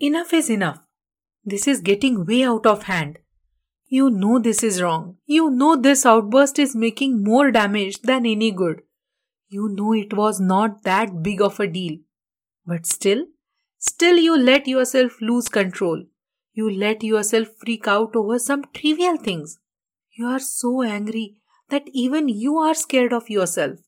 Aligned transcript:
Enough 0.00 0.32
is 0.32 0.50
enough. 0.50 0.80
This 1.44 1.68
is 1.68 1.80
getting 1.80 2.24
way 2.24 2.42
out 2.42 2.66
of 2.66 2.84
hand. 2.84 3.18
You 3.86 4.10
know 4.10 4.40
this 4.40 4.64
is 4.64 4.82
wrong. 4.82 5.18
You 5.24 5.50
know 5.50 5.76
this 5.76 6.04
outburst 6.04 6.58
is 6.58 6.74
making 6.74 7.22
more 7.22 7.52
damage 7.52 8.02
than 8.02 8.26
any 8.26 8.50
good. 8.50 8.82
You 9.48 9.68
know 9.68 9.92
it 9.92 10.12
was 10.12 10.40
not 10.40 10.82
that 10.82 11.22
big 11.22 11.40
of 11.40 11.60
a 11.60 11.68
deal. 11.68 11.98
But 12.66 12.86
still, 12.86 13.26
still 13.78 14.16
you 14.16 14.36
let 14.36 14.66
yourself 14.66 15.20
lose 15.20 15.48
control. 15.48 16.02
You 16.54 16.70
let 16.70 17.04
yourself 17.04 17.48
freak 17.64 17.86
out 17.86 18.16
over 18.16 18.40
some 18.40 18.64
trivial 18.74 19.16
things. 19.16 19.60
You 20.10 20.26
are 20.26 20.40
so 20.40 20.82
angry 20.82 21.36
that 21.68 21.88
even 21.92 22.28
you 22.28 22.56
are 22.56 22.74
scared 22.74 23.12
of 23.12 23.30
yourself. 23.30 23.78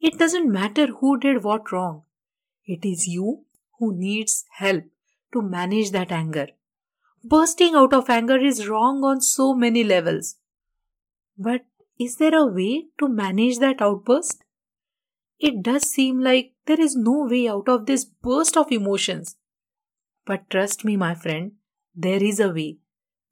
It 0.00 0.16
doesn't 0.16 0.52
matter 0.52 0.86
who 0.86 1.18
did 1.18 1.42
what 1.42 1.72
wrong. 1.72 2.02
It 2.66 2.84
is 2.84 3.08
you 3.08 3.46
who 3.78 3.96
needs 3.96 4.44
help 4.58 4.84
to 5.34 5.42
manage 5.42 5.90
that 5.90 6.10
anger. 6.10 6.46
Bursting 7.22 7.74
out 7.74 7.92
of 7.92 8.08
anger 8.08 8.38
is 8.38 8.66
wrong 8.68 9.04
on 9.04 9.20
so 9.20 9.54
many 9.54 9.84
levels. 9.84 10.36
But 11.36 11.66
is 11.98 12.16
there 12.16 12.34
a 12.34 12.46
way 12.46 12.86
to 12.98 13.08
manage 13.08 13.58
that 13.58 13.82
outburst? 13.82 14.44
It 15.38 15.62
does 15.62 15.90
seem 15.90 16.20
like 16.20 16.52
there 16.66 16.80
is 16.80 16.96
no 16.96 17.26
way 17.28 17.48
out 17.48 17.68
of 17.68 17.86
this 17.86 18.04
burst 18.04 18.56
of 18.56 18.72
emotions. 18.72 19.36
But 20.24 20.48
trust 20.48 20.84
me, 20.84 20.96
my 20.96 21.14
friend, 21.14 21.52
there 21.94 22.22
is 22.22 22.40
a 22.40 22.50
way. 22.50 22.78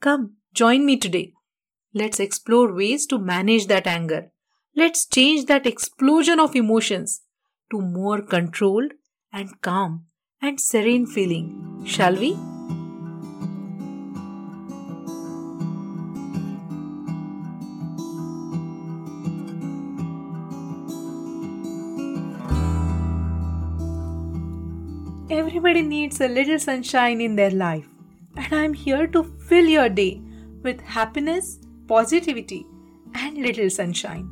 Come, 0.01 0.35
join 0.53 0.85
me 0.85 0.97
today. 0.97 1.33
Let's 1.95 2.21
explore 2.21 2.75
ways 2.75 3.07
to 3.07 3.19
manage 3.19 3.67
that 3.69 3.87
anger. 3.87 4.31
Let's 4.75 5.07
change 5.07 5.47
that 5.47 5.67
explosion 5.67 6.41
of 6.41 6.57
emotions 6.57 7.23
to 7.71 7.81
more 7.81 8.23
controlled 8.23 8.93
and 9.33 9.61
calm 9.61 10.07
and 10.45 10.61
serene 10.61 11.07
feeling, 11.07 11.85
shall 11.85 12.17
we? 12.17 12.37
Everybody 25.31 25.83
needs 25.83 26.21
a 26.21 26.27
little 26.27 26.59
sunshine 26.59 27.21
in 27.21 27.37
their 27.37 27.51
life, 27.53 27.87
and 28.37 28.53
I'm 28.53 28.75
here 28.75 29.07
to 29.07 29.23
fill 29.49 29.65
your 29.65 29.89
day 29.89 30.21
with 30.63 30.81
happiness, 30.81 31.61
positivity, 31.87 32.67
and 33.15 33.39
little 33.39 33.71
sunshine. 33.71 34.29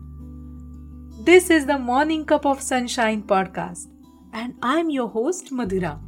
This 1.24 1.50
is 1.50 1.66
the 1.66 1.78
Morning 1.78 2.24
Cup 2.24 2.44
of 2.46 2.60
Sunshine 2.60 3.22
podcast, 3.22 3.86
and 4.32 4.54
I'm 4.62 4.90
your 4.90 5.08
host 5.08 5.50
Madhura. 5.52 5.98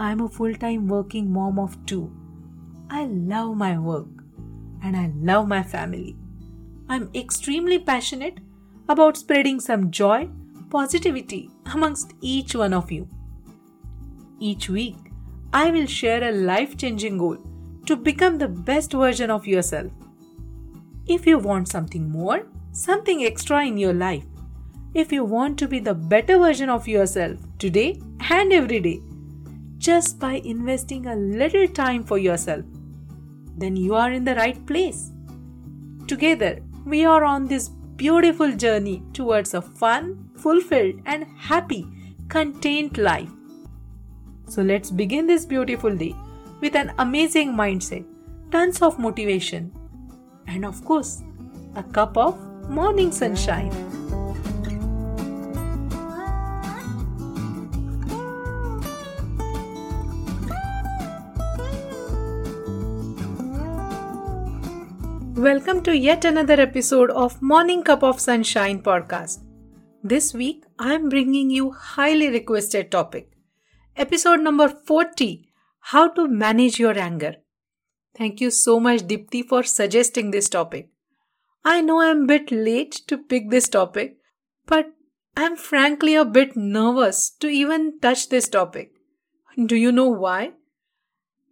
I'm 0.00 0.20
a 0.22 0.28
full 0.30 0.54
time 0.54 0.88
working 0.88 1.30
mom 1.30 1.58
of 1.58 1.76
two. 1.84 2.10
I 2.88 3.04
love 3.04 3.54
my 3.54 3.78
work 3.78 4.08
and 4.82 4.96
I 4.96 5.12
love 5.14 5.46
my 5.46 5.62
family. 5.62 6.16
I'm 6.88 7.10
extremely 7.14 7.78
passionate 7.78 8.38
about 8.88 9.18
spreading 9.18 9.60
some 9.60 9.90
joy, 9.90 10.30
positivity 10.70 11.50
amongst 11.74 12.14
each 12.22 12.54
one 12.54 12.72
of 12.72 12.90
you. 12.90 13.08
Each 14.38 14.70
week, 14.70 14.96
I 15.52 15.70
will 15.70 15.84
share 15.84 16.24
a 16.24 16.32
life 16.32 16.78
changing 16.78 17.18
goal 17.18 17.36
to 17.84 17.94
become 17.94 18.38
the 18.38 18.48
best 18.48 18.92
version 18.92 19.30
of 19.30 19.46
yourself. 19.46 19.92
If 21.06 21.26
you 21.26 21.38
want 21.38 21.68
something 21.68 22.10
more, 22.10 22.46
something 22.72 23.24
extra 23.24 23.66
in 23.66 23.76
your 23.76 23.92
life, 23.92 24.24
if 24.94 25.12
you 25.12 25.24
want 25.24 25.58
to 25.58 25.68
be 25.68 25.78
the 25.78 25.94
better 25.94 26.38
version 26.38 26.70
of 26.70 26.88
yourself 26.88 27.38
today 27.58 28.00
and 28.30 28.50
every 28.50 28.80
day, 28.80 29.02
just 29.80 30.18
by 30.18 30.34
investing 30.44 31.06
a 31.06 31.16
little 31.16 31.66
time 31.66 32.04
for 32.04 32.18
yourself, 32.18 32.64
then 33.56 33.76
you 33.76 33.94
are 33.94 34.12
in 34.12 34.24
the 34.24 34.34
right 34.34 34.64
place. 34.66 35.10
Together, 36.06 36.60
we 36.84 37.04
are 37.04 37.24
on 37.24 37.46
this 37.46 37.70
beautiful 37.96 38.54
journey 38.54 39.02
towards 39.14 39.54
a 39.54 39.62
fun, 39.62 40.30
fulfilled, 40.36 41.00
and 41.06 41.26
happy, 41.38 41.86
contained 42.28 42.98
life. 42.98 43.30
So 44.48 44.62
let's 44.62 44.90
begin 44.90 45.26
this 45.26 45.46
beautiful 45.46 45.96
day 45.96 46.14
with 46.60 46.76
an 46.76 46.92
amazing 46.98 47.54
mindset, 47.54 48.04
tons 48.50 48.82
of 48.82 48.98
motivation, 48.98 49.72
and 50.46 50.64
of 50.64 50.84
course, 50.84 51.22
a 51.74 51.82
cup 51.82 52.18
of 52.18 52.38
morning 52.68 53.12
sunshine. 53.12 53.70
Welcome 65.44 65.82
to 65.84 65.96
yet 65.96 66.26
another 66.26 66.60
episode 66.60 67.10
of 67.12 67.40
Morning 67.40 67.82
Cup 67.82 68.02
of 68.02 68.20
Sunshine 68.20 68.82
podcast. 68.82 69.38
This 70.04 70.34
week 70.34 70.64
I 70.78 70.92
am 70.92 71.08
bringing 71.08 71.48
you 71.48 71.70
highly 71.70 72.28
requested 72.28 72.90
topic 72.90 73.30
episode 73.96 74.40
number 74.40 74.68
40 74.68 75.48
How 75.92 76.08
to 76.08 76.28
Manage 76.28 76.78
Your 76.78 76.98
Anger. 76.98 77.36
Thank 78.14 78.42
you 78.42 78.50
so 78.50 78.78
much, 78.78 79.00
Dipti, 79.12 79.42
for 79.48 79.62
suggesting 79.62 80.30
this 80.30 80.50
topic. 80.50 80.90
I 81.64 81.80
know 81.80 82.02
I'm 82.02 82.24
a 82.24 82.26
bit 82.26 82.52
late 82.52 83.00
to 83.06 83.16
pick 83.16 83.48
this 83.48 83.70
topic, 83.70 84.18
but 84.66 84.92
I'm 85.38 85.56
frankly 85.56 86.16
a 86.16 86.26
bit 86.26 86.54
nervous 86.54 87.30
to 87.40 87.48
even 87.48 87.98
touch 88.00 88.28
this 88.28 88.46
topic. 88.46 88.90
Do 89.56 89.74
you 89.74 89.90
know 89.90 90.10
why? 90.10 90.50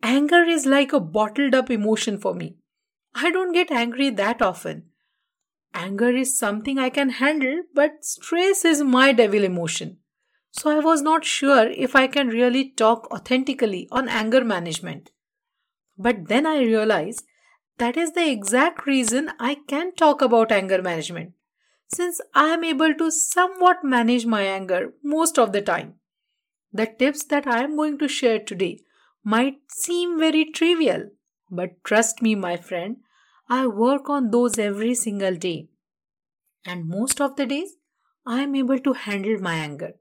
Anger 0.03 0.43
is 0.43 0.67
like 0.67 0.93
a 0.93 1.01
bottled 1.01 1.55
up 1.55 1.71
emotion 1.71 2.19
for 2.19 2.35
me. 2.35 2.58
I 3.21 3.33
don't 3.33 3.53
get 3.53 3.73
angry 3.73 4.11
that 4.11 4.41
often. 4.41 4.91
Anger 5.75 6.11
is 6.11 6.39
something 6.39 6.79
I 6.79 6.89
can 6.89 7.11
handle, 7.11 7.63
but 7.75 8.05
stress 8.05 8.65
is 8.65 8.83
my 8.83 9.13
devil 9.13 9.43
emotion. 9.43 9.97
So 10.53 10.71
I 10.71 10.79
was 10.79 11.03
not 11.03 11.25
sure 11.25 11.67
if 11.69 11.97
I 11.97 12.07
can 12.07 12.29
really 12.29 12.71
talk 12.71 13.11
authentically 13.11 13.89
on 13.91 14.09
anger 14.09 14.45
management. 14.45 15.11
But 15.97 16.29
then 16.29 16.47
I 16.47 16.61
realized 16.61 17.25
that 17.79 17.97
is 17.97 18.13
the 18.13 18.31
exact 18.31 18.87
reason 18.87 19.33
I 19.41 19.57
can 19.67 19.97
talk 19.97 20.23
about 20.23 20.53
anger 20.53 20.81
management, 20.81 21.33
since 21.93 22.21
I 22.35 22.49
am 22.51 22.63
able 22.63 22.95
to 22.95 23.11
somewhat 23.11 23.83
manage 23.83 24.27
my 24.27 24.43
anger 24.43 24.93
most 25.03 25.41
of 25.41 25.53
the 25.53 25.63
time. 25.63 25.95
The 26.73 26.87
tips 26.87 27.25
that 27.25 27.49
I 27.49 27.65
am 27.65 27.75
going 27.75 27.99
to 27.99 28.07
share 28.07 28.39
today 28.39 28.79
might 29.25 29.59
seem 29.69 30.21
very 30.21 30.45
trivial, 30.45 31.11
but 31.51 31.83
trust 31.83 32.23
me, 32.23 32.37
my 32.37 32.57
friend, 32.57 32.99
I 33.49 33.67
work 33.67 34.09
on 34.09 34.31
those 34.31 34.59
every 34.59 34.95
single 34.95 35.35
day. 35.37 35.69
And 36.65 36.89
most 36.89 37.21
of 37.21 37.37
the 37.37 37.47
days, 37.47 37.77
I 38.27 38.43
am 38.43 38.55
able 38.55 38.79
to 38.81 38.93
handle 38.93 39.39
my 39.41 39.55
anger. 39.55 39.95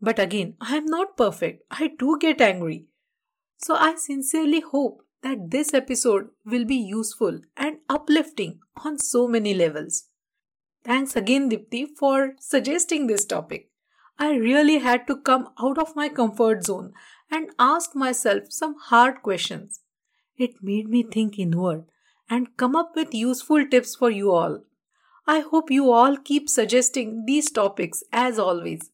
But 0.00 0.18
again, 0.18 0.56
I 0.60 0.76
am 0.76 0.86
not 0.86 1.16
perfect. 1.16 1.64
I 1.70 1.88
do 1.98 2.18
get 2.20 2.40
angry. 2.40 2.86
So 3.58 3.74
I 3.76 3.96
sincerely 3.96 4.60
hope 4.60 5.02
that 5.22 5.50
this 5.50 5.74
episode 5.74 6.30
will 6.44 6.64
be 6.64 6.76
useful 6.76 7.40
and 7.56 7.78
uplifting 7.88 8.60
on 8.84 8.98
so 8.98 9.28
many 9.28 9.54
levels. 9.54 10.08
Thanks 10.84 11.16
again, 11.16 11.50
Dipti, 11.50 11.86
for 11.98 12.34
suggesting 12.40 13.06
this 13.06 13.24
topic. 13.24 13.70
I 14.18 14.34
really 14.34 14.78
had 14.78 15.06
to 15.06 15.16
come 15.16 15.48
out 15.60 15.78
of 15.78 15.96
my 15.96 16.08
comfort 16.08 16.64
zone 16.64 16.92
and 17.30 17.50
ask 17.58 17.94
myself 17.94 18.52
some 18.52 18.76
hard 18.78 19.22
questions. 19.22 19.80
It 20.36 20.62
made 20.62 20.88
me 20.88 21.02
think 21.02 21.38
inward 21.38 21.84
and 22.30 22.56
come 22.56 22.76
up 22.76 22.92
with 22.94 23.12
useful 23.12 23.66
tips 23.66 23.94
for 23.96 24.08
you 24.08 24.30
all. 24.30 24.60
I 25.26 25.40
hope 25.40 25.70
you 25.70 25.90
all 25.90 26.16
keep 26.16 26.48
suggesting 26.48 27.24
these 27.26 27.50
topics 27.50 28.02
as 28.12 28.38
always. 28.38 28.90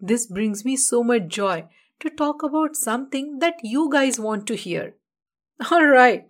This 0.00 0.26
brings 0.26 0.64
me 0.64 0.76
so 0.76 1.04
much 1.04 1.28
joy 1.28 1.66
to 2.00 2.08
talk 2.08 2.42
about 2.42 2.74
something 2.74 3.38
that 3.40 3.56
you 3.62 3.90
guys 3.92 4.18
want 4.18 4.46
to 4.46 4.56
hear. 4.56 4.94
Alright, 5.72 6.26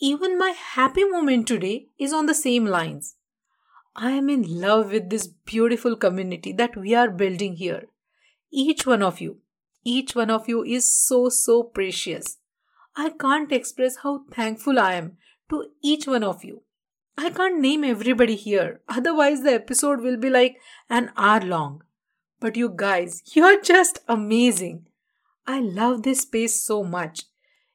even 0.00 0.36
my 0.36 0.50
happy 0.50 1.04
moment 1.04 1.46
today 1.46 1.86
is 1.98 2.12
on 2.12 2.26
the 2.26 2.34
same 2.34 2.66
lines. 2.66 3.14
I 3.94 4.12
am 4.12 4.28
in 4.28 4.60
love 4.60 4.92
with 4.92 5.10
this 5.10 5.26
beautiful 5.26 5.96
community 5.96 6.52
that 6.52 6.76
we 6.76 6.94
are 6.94 7.10
building 7.10 7.54
here. 7.54 7.84
Each 8.52 8.86
one 8.86 9.02
of 9.02 9.20
you, 9.20 9.38
each 9.84 10.14
one 10.14 10.30
of 10.30 10.48
you 10.48 10.64
is 10.64 10.92
so, 10.92 11.28
so 11.28 11.62
precious. 11.62 12.38
I 12.96 13.10
can't 13.10 13.52
express 13.52 13.98
how 14.02 14.24
thankful 14.32 14.78
I 14.78 14.94
am 14.94 15.16
to 15.50 15.66
each 15.82 16.06
one 16.06 16.24
of 16.24 16.44
you. 16.44 16.62
I 17.16 17.30
can't 17.30 17.60
name 17.60 17.82
everybody 17.84 18.36
here, 18.36 18.80
otherwise, 18.88 19.42
the 19.42 19.54
episode 19.54 20.00
will 20.00 20.16
be 20.16 20.30
like 20.30 20.56
an 20.88 21.10
hour 21.16 21.40
long. 21.40 21.82
But 22.40 22.56
you 22.56 22.72
guys, 22.74 23.22
you're 23.34 23.60
just 23.60 24.00
amazing. 24.06 24.86
I 25.46 25.60
love 25.60 26.02
this 26.02 26.20
space 26.20 26.62
so 26.62 26.84
much. 26.84 27.24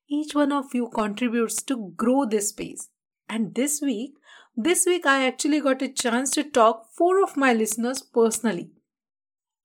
Each 0.08 0.34
one 0.34 0.52
of 0.52 0.74
you 0.74 0.90
contributes 0.94 1.62
to 1.64 1.94
grow 1.98 2.26
this 2.26 2.50
space. 2.50 2.90
And 3.28 3.56
this 3.56 3.82
week, 3.82 4.14
this 4.56 4.86
week 4.86 5.06
I 5.06 5.26
actually 5.26 5.60
got 5.60 5.82
a 5.82 5.92
chance 5.92 6.30
to 6.32 6.44
talk 6.44 6.86
four 6.96 7.24
of 7.24 7.36
my 7.36 7.52
listeners 7.52 8.02
personally. 8.02 8.70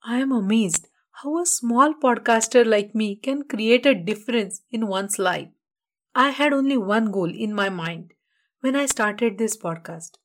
I 0.02 0.18
am 0.18 0.32
amazed 0.32 0.88
how 1.22 1.38
a 1.38 1.46
small 1.46 1.92
podcaster 1.92 2.64
like 2.64 2.94
me 2.94 3.16
can 3.16 3.42
create 3.42 3.84
a 3.84 3.94
difference 3.94 4.62
in 4.70 4.86
one's 4.86 5.18
life. 5.18 5.48
I 6.20 6.30
had 6.30 6.52
only 6.52 6.76
one 6.76 7.12
goal 7.12 7.32
in 7.32 7.54
my 7.54 7.68
mind 7.68 8.12
when 8.60 8.74
I 8.74 8.86
started 8.86 9.38
this 9.38 9.56
podcast. 9.56 10.16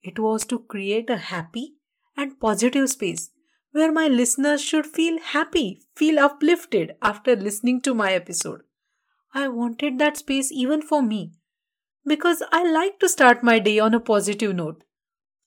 It 0.00 0.20
was 0.20 0.44
to 0.44 0.60
create 0.60 1.10
a 1.10 1.16
happy 1.16 1.74
and 2.16 2.38
positive 2.38 2.88
space 2.90 3.30
where 3.72 3.90
my 3.90 4.06
listeners 4.06 4.62
should 4.62 4.86
feel 4.86 5.18
happy, 5.18 5.82
feel 5.96 6.20
uplifted 6.20 6.92
after 7.02 7.34
listening 7.34 7.80
to 7.80 7.92
my 7.92 8.12
episode. 8.12 8.60
I 9.34 9.48
wanted 9.48 9.98
that 9.98 10.16
space 10.16 10.52
even 10.52 10.80
for 10.80 11.02
me 11.02 11.32
because 12.06 12.44
I 12.52 12.62
like 12.62 13.00
to 13.00 13.08
start 13.08 13.42
my 13.42 13.58
day 13.58 13.80
on 13.80 13.94
a 13.94 13.98
positive 13.98 14.54
note. 14.54 14.84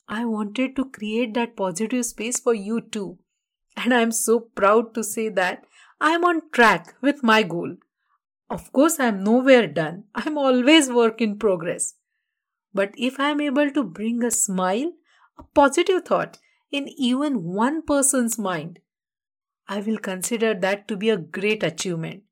I 0.09 0.25
wanted 0.25 0.75
to 0.75 0.89
create 0.89 1.35
that 1.35 1.55
positive 1.55 2.05
space 2.05 2.37
for 2.37 2.53
you 2.53 2.81
too. 2.81 3.19
And 3.77 3.93
I'm 3.93 4.11
so 4.11 4.41
proud 4.41 4.93
to 4.95 5.05
say 5.05 5.29
that 5.29 5.63
I'm 6.01 6.25
on 6.25 6.41
track 6.51 6.95
with 7.01 7.23
my 7.23 7.43
goal. 7.43 7.77
Of 8.49 8.71
course, 8.71 8.99
I'm 8.99 9.23
nowhere 9.23 9.67
done. 9.67 10.03
I'm 10.13 10.37
always 10.37 10.89
work 10.89 11.19
in 11.19 11.37
progress. 11.37 11.95
But 12.73 12.93
if 12.97 13.19
I'm 13.19 13.41
able 13.41 13.71
to 13.71 13.83
bring 13.83 14.23
a 14.23 14.31
smile, 14.31 14.91
a 15.37 15.43
positive 15.43 16.05
thought 16.05 16.37
in 16.71 16.87
even 16.97 17.43
one 17.43 17.81
person's 17.81 18.37
mind, 18.37 18.79
I 19.67 19.79
will 19.79 19.97
consider 19.97 20.53
that 20.53 20.87
to 20.89 20.97
be 20.97 21.09
a 21.09 21.17
great 21.17 21.63
achievement. 21.63 22.23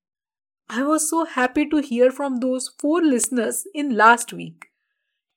I 0.70 0.84
was 0.84 1.10
so 1.10 1.26
happy 1.26 1.68
to 1.70 1.78
hear 1.78 2.12
from 2.12 2.38
those 2.38 2.70
four 2.80 3.02
listeners 3.02 3.66
in 3.74 3.96
last 3.96 4.34
week. 4.34 4.68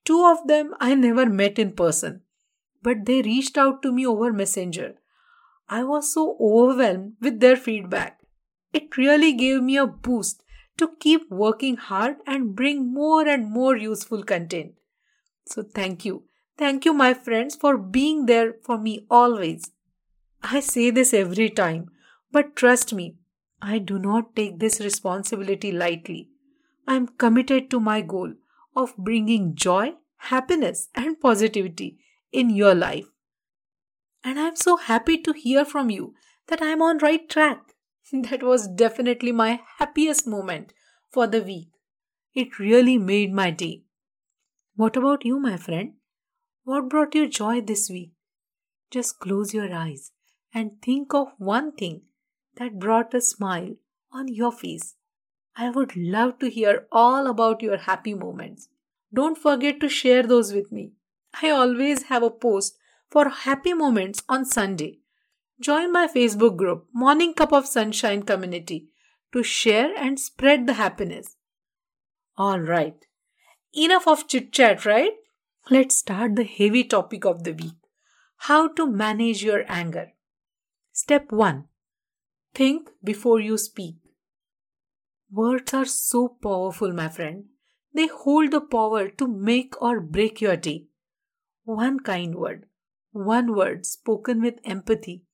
Two 0.05 0.25
of 0.25 0.47
them 0.47 0.75
I 0.79 0.95
never 0.95 1.27
met 1.27 1.59
in 1.59 1.73
person, 1.73 2.23
but 2.83 3.07
they 3.07 3.23
reached 3.23 3.57
out 3.57 3.83
to 3.83 3.93
me 3.93 4.07
over 4.07 4.33
Messenger. 4.33 4.95
I 5.69 5.83
was 5.85 6.13
so 6.13 6.37
overwhelmed 6.41 7.15
with 7.21 7.41
their 7.41 7.57
feedback. 7.57 8.21
It 8.73 8.97
really 8.97 9.33
gave 9.33 9.63
me 9.63 9.77
a 9.77 9.87
boost 9.87 10.43
to 10.79 10.93
keep 11.01 11.31
working 11.31 11.77
hard 11.77 12.17
and 12.27 12.55
bring 12.55 12.93
more 12.93 13.27
and 13.27 13.51
more 13.51 13.77
useful 13.77 14.23
content. 14.23 14.75
So, 15.47 15.63
thank 15.63 16.05
you. 16.05 16.25
Thank 16.59 16.85
you, 16.85 16.93
my 16.93 17.15
friends, 17.15 17.55
for 17.55 17.77
being 17.77 18.27
there 18.27 18.55
for 18.63 18.79
me 18.79 19.07
always. 19.11 19.71
I 20.43 20.61
say 20.61 20.91
this 20.91 21.13
every 21.13 21.51
time, 21.51 21.91
but 22.33 22.57
trust 22.57 22.93
me, 22.95 23.17
I 23.61 23.79
do 23.79 23.99
not 23.99 24.37
take 24.37 24.59
this 24.59 24.81
responsibility 24.81 25.73
lightly. 25.73 26.29
I 26.87 26.95
am 26.95 27.09
committed 27.09 27.71
to 27.71 27.81
my 27.81 28.01
goal 28.01 28.35
of 28.75 28.97
bringing 28.97 29.55
joy, 29.55 29.95
happiness, 30.17 30.89
and 30.95 31.21
positivity 31.21 31.99
in 32.33 32.51
your 32.51 32.75
life. 32.75 33.07
And 34.23 34.39
I 34.39 34.49
am 34.49 34.57
so 34.57 34.77
happy 34.77 35.19
to 35.19 35.33
hear 35.33 35.65
from 35.65 35.91
you 35.91 36.15
that 36.49 36.63
I 36.63 36.67
am 36.67 36.83
on 36.83 36.99
right 36.99 37.29
track. 37.29 37.76
that 38.13 38.43
was 38.43 38.69
definitely 38.69 39.33
my 39.33 39.61
happiest 39.79 40.27
moment 40.27 40.73
for 41.11 41.27
the 41.27 41.43
week. 41.43 41.69
It 42.35 42.59
really 42.59 42.99
made 42.99 43.33
my 43.33 43.51
day. 43.51 43.83
What 44.75 44.97
about 44.97 45.25
you, 45.25 45.41
my 45.41 45.57
friend? 45.57 45.95
What 46.65 46.89
brought 46.89 47.15
you 47.15 47.29
joy 47.29 47.61
this 47.61 47.89
week? 47.89 48.13
Just 48.91 49.19
close 49.19 49.55
your 49.55 49.73
eyes 49.75 50.13
and 50.53 50.83
think 50.83 51.15
of 51.15 51.29
one 51.39 51.73
thing 51.73 52.03
that 52.57 52.79
brought 52.79 53.15
a 53.15 53.21
smile 53.21 53.75
on 54.13 54.29
your 54.29 54.53
face. 54.53 54.95
I 55.57 55.71
would 55.71 55.97
love 55.97 56.39
to 56.41 56.51
hear 56.51 56.87
all 56.93 57.27
about 57.27 57.63
your 57.63 57.79
happy 57.79 58.15
moments. 58.15 58.69
Don't 59.13 59.39
forget 59.39 59.81
to 59.81 59.89
share 59.89 60.23
those 60.23 60.53
with 60.53 60.71
me. 60.71 60.93
I 61.43 61.51
always 61.51 62.05
have 62.05 62.23
a 62.23 62.31
post 62.31 62.77
for 63.11 63.29
happy 63.29 63.73
moments 63.73 64.23
on 64.29 64.45
Sunday. 64.45 64.99
Join 65.61 65.93
my 65.93 66.07
Facebook 66.07 66.57
group, 66.57 66.87
Morning 66.93 67.33
Cup 67.35 67.53
of 67.53 67.67
Sunshine 67.67 68.23
Community, 68.23 68.89
to 69.33 69.43
share 69.43 69.93
and 69.97 70.21
spread 70.21 70.67
the 70.67 70.75
happiness. 70.75 71.37
Alright, 72.39 73.07
enough 73.75 74.07
of 74.07 74.29
chit 74.29 74.53
chat, 74.53 74.85
right? 74.85 75.13
Let's 75.71 75.97
start 75.97 76.37
the 76.37 76.45
heavy 76.45 76.85
topic 76.85 77.25
of 77.25 77.45
the 77.45 77.53
week 77.53 77.75
how 78.37 78.69
to 78.69 78.87
manage 78.87 79.43
your 79.43 79.65
anger. 79.69 80.13
Step 80.93 81.33
1 81.33 81.65
Think 82.55 82.91
before 83.03 83.41
you 83.41 83.59
speak. 83.59 83.97
Words 85.31 85.75
are 85.75 85.85
so 85.85 86.37
powerful, 86.43 86.93
my 86.93 87.09
friend. 87.09 87.47
They 87.93 88.07
hold 88.07 88.53
the 88.53 88.61
power 88.61 89.09
to 89.09 89.27
make 89.27 89.81
or 89.83 90.01
break 90.01 90.41
your 90.41 90.57
day. 90.57 90.87
One 91.65 92.01
kind 92.01 92.35
word, 92.35 92.67
one 93.11 93.55
word 93.55 93.85
spoken 93.85 94.41
with 94.41 94.61
empathy, 94.65 95.25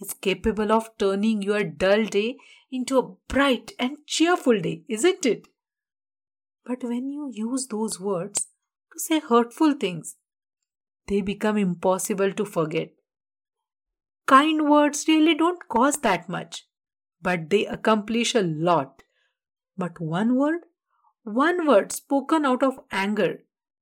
is 0.00 0.14
capable 0.14 0.72
of 0.72 0.90
turning 0.98 1.42
your 1.42 1.64
dull 1.64 2.04
day 2.04 2.36
into 2.70 2.98
a 2.98 3.08
bright 3.28 3.72
and 3.78 3.98
cheerful 4.06 4.58
day, 4.60 4.82
isn't 4.88 5.26
it? 5.26 5.48
But 6.64 6.82
when 6.82 7.10
you 7.10 7.30
use 7.32 7.66
those 7.66 8.00
words 8.00 8.48
to 8.92 8.98
say 8.98 9.20
hurtful 9.20 9.74
things, 9.74 10.16
they 11.08 11.20
become 11.20 11.56
impossible 11.56 12.32
to 12.32 12.44
forget. 12.44 12.90
Kind 14.26 14.70
words 14.70 15.06
really 15.08 15.34
don't 15.34 15.68
cost 15.68 16.02
that 16.02 16.28
much, 16.28 16.66
but 17.20 17.50
they 17.50 17.66
accomplish 17.66 18.34
a 18.34 18.42
lot. 18.42 19.02
But 19.76 20.00
one 20.00 20.36
word, 20.36 20.60
one 21.24 21.66
word 21.66 21.90
spoken 21.90 22.44
out 22.44 22.62
of 22.62 22.78
anger 22.92 23.40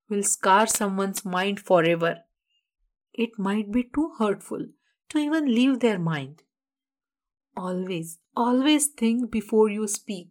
will 0.08 0.22
scar 0.22 0.66
someone's 0.66 1.24
mind 1.24 1.60
forever. 1.60 2.20
It 3.12 3.38
might 3.38 3.70
be 3.70 3.82
too 3.82 4.12
hurtful 4.18 4.66
to 5.10 5.18
even 5.18 5.46
leave 5.46 5.80
their 5.80 5.98
mind. 5.98 6.42
Always, 7.56 8.18
always 8.36 8.86
think 8.88 9.30
before 9.30 9.68
you 9.68 9.88
speak. 9.88 10.28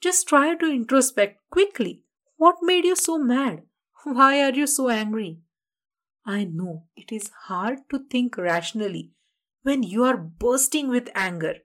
Just 0.00 0.28
try 0.28 0.54
to 0.54 0.66
introspect 0.66 1.38
quickly. 1.50 2.02
What 2.36 2.56
made 2.62 2.84
you 2.84 2.96
so 2.96 3.18
mad? 3.18 3.62
Why 4.04 4.40
are 4.42 4.52
you 4.52 4.66
so 4.66 4.90
angry? 4.90 5.38
I 6.26 6.44
know 6.44 6.84
it 6.96 7.10
is 7.10 7.30
hard 7.46 7.78
to 7.90 7.98
think 8.10 8.36
rationally 8.36 9.12
when 9.62 9.82
you 9.82 10.04
are 10.04 10.16
bursting 10.16 10.88
with 10.88 11.08
anger. 11.14 11.56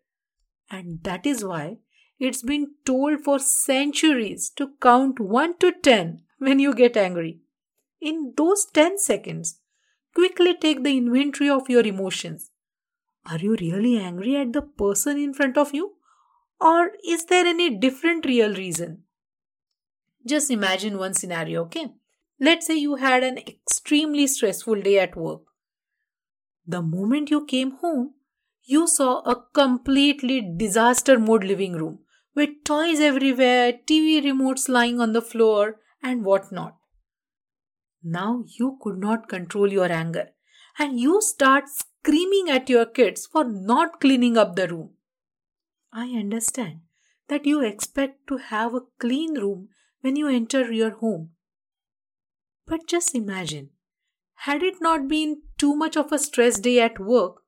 And 0.69 1.03
that 1.03 1.25
is 1.25 1.44
why 1.44 1.77
it's 2.19 2.42
been 2.42 2.71
told 2.85 3.21
for 3.24 3.39
centuries 3.39 4.50
to 4.57 4.71
count 4.81 5.19
1 5.19 5.57
to 5.59 5.71
10 5.71 6.21
when 6.38 6.59
you 6.59 6.74
get 6.74 6.97
angry. 6.97 7.39
In 8.01 8.33
those 8.35 8.65
10 8.74 8.97
seconds, 8.97 9.59
quickly 10.19 10.56
take 10.56 10.83
the 10.83 10.95
inventory 10.98 11.50
of 11.50 11.69
your 11.69 11.86
emotions. 11.86 12.51
Are 13.25 13.38
you 13.38 13.56
really 13.60 13.98
angry 13.98 14.36
at 14.36 14.54
the 14.54 14.62
person 14.62 15.18
in 15.18 15.33
front 15.33 15.57
of 15.57 15.74
you? 15.74 15.94
Or 16.60 16.92
is 17.07 17.25
there 17.25 17.45
any 17.45 17.69
different 17.77 18.25
real 18.25 18.54
reason? 18.54 19.04
Just 20.28 20.52
imagine 20.52 20.97
one 20.97 21.14
scenario, 21.14 21.61
okay? 21.64 21.94
Let's 22.40 22.68
say 22.68 22.76
you 22.76 22.95
had 22.95 23.23
an 23.23 23.38
extremely 23.38 24.28
stressful 24.28 24.81
day 24.81 24.99
at 24.99 25.16
work. 25.16 25.42
The 26.68 26.81
moment 26.81 27.31
you 27.31 27.45
came 27.45 27.71
home, 27.71 28.14
you 28.64 28.88
saw 28.88 29.19
a 29.21 29.44
completely 29.54 30.42
disaster 30.42 31.18
mode 31.18 31.44
living 31.44 31.73
room 31.73 31.99
with 32.35 32.64
toys 32.64 32.99
everywhere, 32.99 33.73
TV 33.88 34.21
remotes 34.23 34.69
lying 34.69 34.99
on 35.02 35.14
the 35.14 35.21
floor, 35.21 35.78
and 36.04 36.23
whatnot. 36.23 36.79
Now 38.03 38.44
you 38.47 38.77
could 38.81 38.97
not 38.97 39.27
control 39.27 39.71
your 39.71 39.91
anger 39.91 40.29
and 40.77 40.99
you 40.99 41.21
start 41.21 41.65
screaming 41.68 42.49
at 42.49 42.69
your 42.69 42.85
kids 42.85 43.27
for 43.27 43.44
not 43.44 43.99
cleaning 43.99 44.37
up 44.37 44.56
the 44.56 44.68
room. 44.68 44.91
I 45.91 46.06
understand 46.09 46.81
that 47.27 47.45
you 47.45 47.61
expect 47.61 48.27
to 48.27 48.37
have 48.37 48.73
a 48.73 48.81
clean 48.99 49.33
room 49.35 49.69
when 50.01 50.15
you 50.15 50.29
enter 50.29 50.71
your 50.71 50.91
home. 50.91 51.31
But 52.65 52.87
just 52.87 53.15
imagine 53.15 53.71
had 54.45 54.63
it 54.63 54.75
not 54.79 55.09
been 55.09 55.41
too 55.57 55.75
much 55.75 55.97
of 55.97 56.13
a 56.13 56.18
stress 56.18 56.59
day 56.59 56.79
at 56.79 56.99
work, 56.99 57.41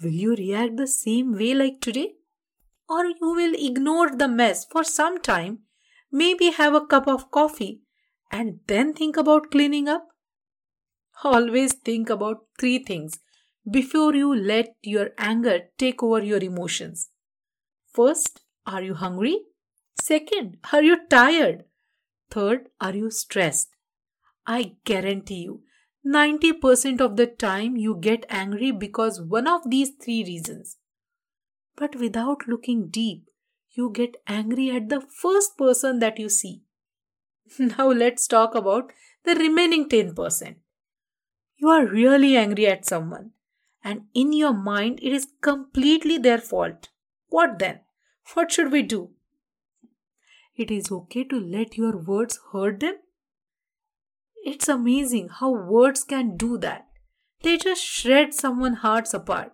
will 0.00 0.12
you 0.12 0.36
react 0.36 0.76
the 0.76 0.86
same 0.86 1.32
way 1.32 1.52
like 1.52 1.80
today? 1.80 2.14
Or 2.88 3.04
you 3.04 3.34
will 3.34 3.54
ignore 3.54 4.10
the 4.14 4.28
mess 4.28 4.64
for 4.64 4.84
some 4.84 5.20
time, 5.20 5.60
maybe 6.12 6.50
have 6.50 6.74
a 6.74 6.86
cup 6.86 7.08
of 7.08 7.30
coffee, 7.30 7.82
and 8.30 8.60
then 8.66 8.92
think 8.94 9.16
about 9.16 9.50
cleaning 9.50 9.88
up? 9.88 10.08
Always 11.22 11.74
think 11.74 12.08
about 12.08 12.46
three 12.58 12.78
things 12.78 13.18
before 13.70 14.14
you 14.14 14.34
let 14.34 14.74
your 14.82 15.10
anger 15.18 15.60
take 15.76 16.02
over 16.02 16.22
your 16.22 16.42
emotions. 16.42 17.10
First, 17.92 18.42
are 18.66 18.82
you 18.82 18.94
hungry? 18.94 19.38
Second, 20.00 20.56
are 20.72 20.82
you 20.82 20.98
tired? 21.08 21.64
Third, 22.30 22.68
are 22.80 22.94
you 22.94 23.10
stressed? 23.10 23.68
I 24.46 24.76
guarantee 24.84 25.42
you, 25.42 25.62
90% 26.06 27.00
of 27.00 27.16
the 27.16 27.26
time 27.26 27.76
you 27.76 27.96
get 28.00 28.24
angry 28.30 28.70
because 28.70 29.20
one 29.20 29.46
of 29.46 29.68
these 29.68 29.90
three 30.02 30.24
reasons. 30.24 30.78
But 31.76 31.96
without 31.96 32.48
looking 32.48 32.88
deep, 32.88 33.28
you 33.72 33.90
get 33.92 34.16
angry 34.26 34.70
at 34.70 34.88
the 34.88 35.00
first 35.00 35.58
person 35.58 35.98
that 35.98 36.18
you 36.18 36.28
see. 36.28 36.62
Now 37.58 37.88
let's 37.88 38.26
talk 38.26 38.54
about 38.54 38.92
the 39.24 39.34
remaining 39.34 39.88
10%. 39.88 40.56
You 41.56 41.68
are 41.68 41.86
really 41.86 42.36
angry 42.36 42.66
at 42.66 42.86
someone 42.86 43.32
and 43.82 44.02
in 44.14 44.32
your 44.32 44.52
mind 44.52 45.00
it 45.02 45.12
is 45.12 45.28
completely 45.40 46.18
their 46.18 46.38
fault. 46.38 46.88
What 47.28 47.58
then? 47.58 47.80
What 48.34 48.52
should 48.52 48.70
we 48.70 48.82
do? 48.82 49.10
It 50.56 50.70
is 50.70 50.92
okay 50.92 51.24
to 51.24 51.40
let 51.40 51.76
your 51.76 51.96
words 51.96 52.38
hurt 52.52 52.80
them? 52.80 52.96
It's 54.44 54.68
amazing 54.68 55.28
how 55.28 55.50
words 55.50 56.04
can 56.04 56.36
do 56.36 56.58
that. 56.58 56.86
They 57.42 57.56
just 57.56 57.82
shred 57.82 58.34
someone's 58.34 58.78
hearts 58.78 59.14
apart. 59.14 59.52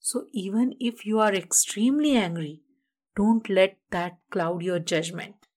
So, 0.00 0.26
even 0.32 0.74
if 0.80 1.04
you 1.04 1.20
are 1.20 1.34
extremely 1.34 2.16
angry, 2.16 2.62
don't 3.16 3.48
let 3.50 3.76
that 3.90 4.18
cloud 4.30 4.62
your 4.62 4.78
judgment. 4.78 5.47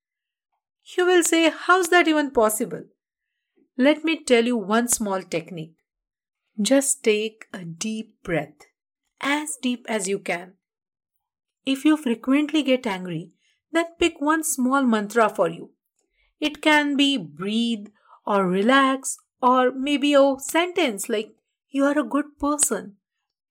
You 0.83 1.05
will 1.05 1.23
say, 1.23 1.50
How's 1.50 1.89
that 1.89 2.07
even 2.07 2.31
possible? 2.31 2.83
Let 3.77 4.03
me 4.03 4.23
tell 4.23 4.45
you 4.45 4.57
one 4.57 4.88
small 4.88 5.21
technique. 5.21 5.75
Just 6.61 7.03
take 7.03 7.45
a 7.53 7.63
deep 7.63 8.21
breath, 8.23 8.67
as 9.19 9.57
deep 9.61 9.85
as 9.88 10.07
you 10.07 10.19
can. 10.19 10.53
If 11.65 11.85
you 11.85 11.95
frequently 11.97 12.63
get 12.63 12.85
angry, 12.85 13.31
then 13.71 13.85
pick 14.00 14.19
one 14.19 14.43
small 14.43 14.83
mantra 14.83 15.29
for 15.29 15.50
you. 15.50 15.71
It 16.39 16.61
can 16.61 16.97
be 16.97 17.17
breathe 17.17 17.88
or 18.25 18.47
relax 18.47 19.17
or 19.41 19.71
maybe 19.71 20.13
a 20.13 20.35
sentence 20.39 21.07
like 21.07 21.35
you 21.69 21.85
are 21.85 21.97
a 21.97 22.03
good 22.03 22.38
person 22.39 22.97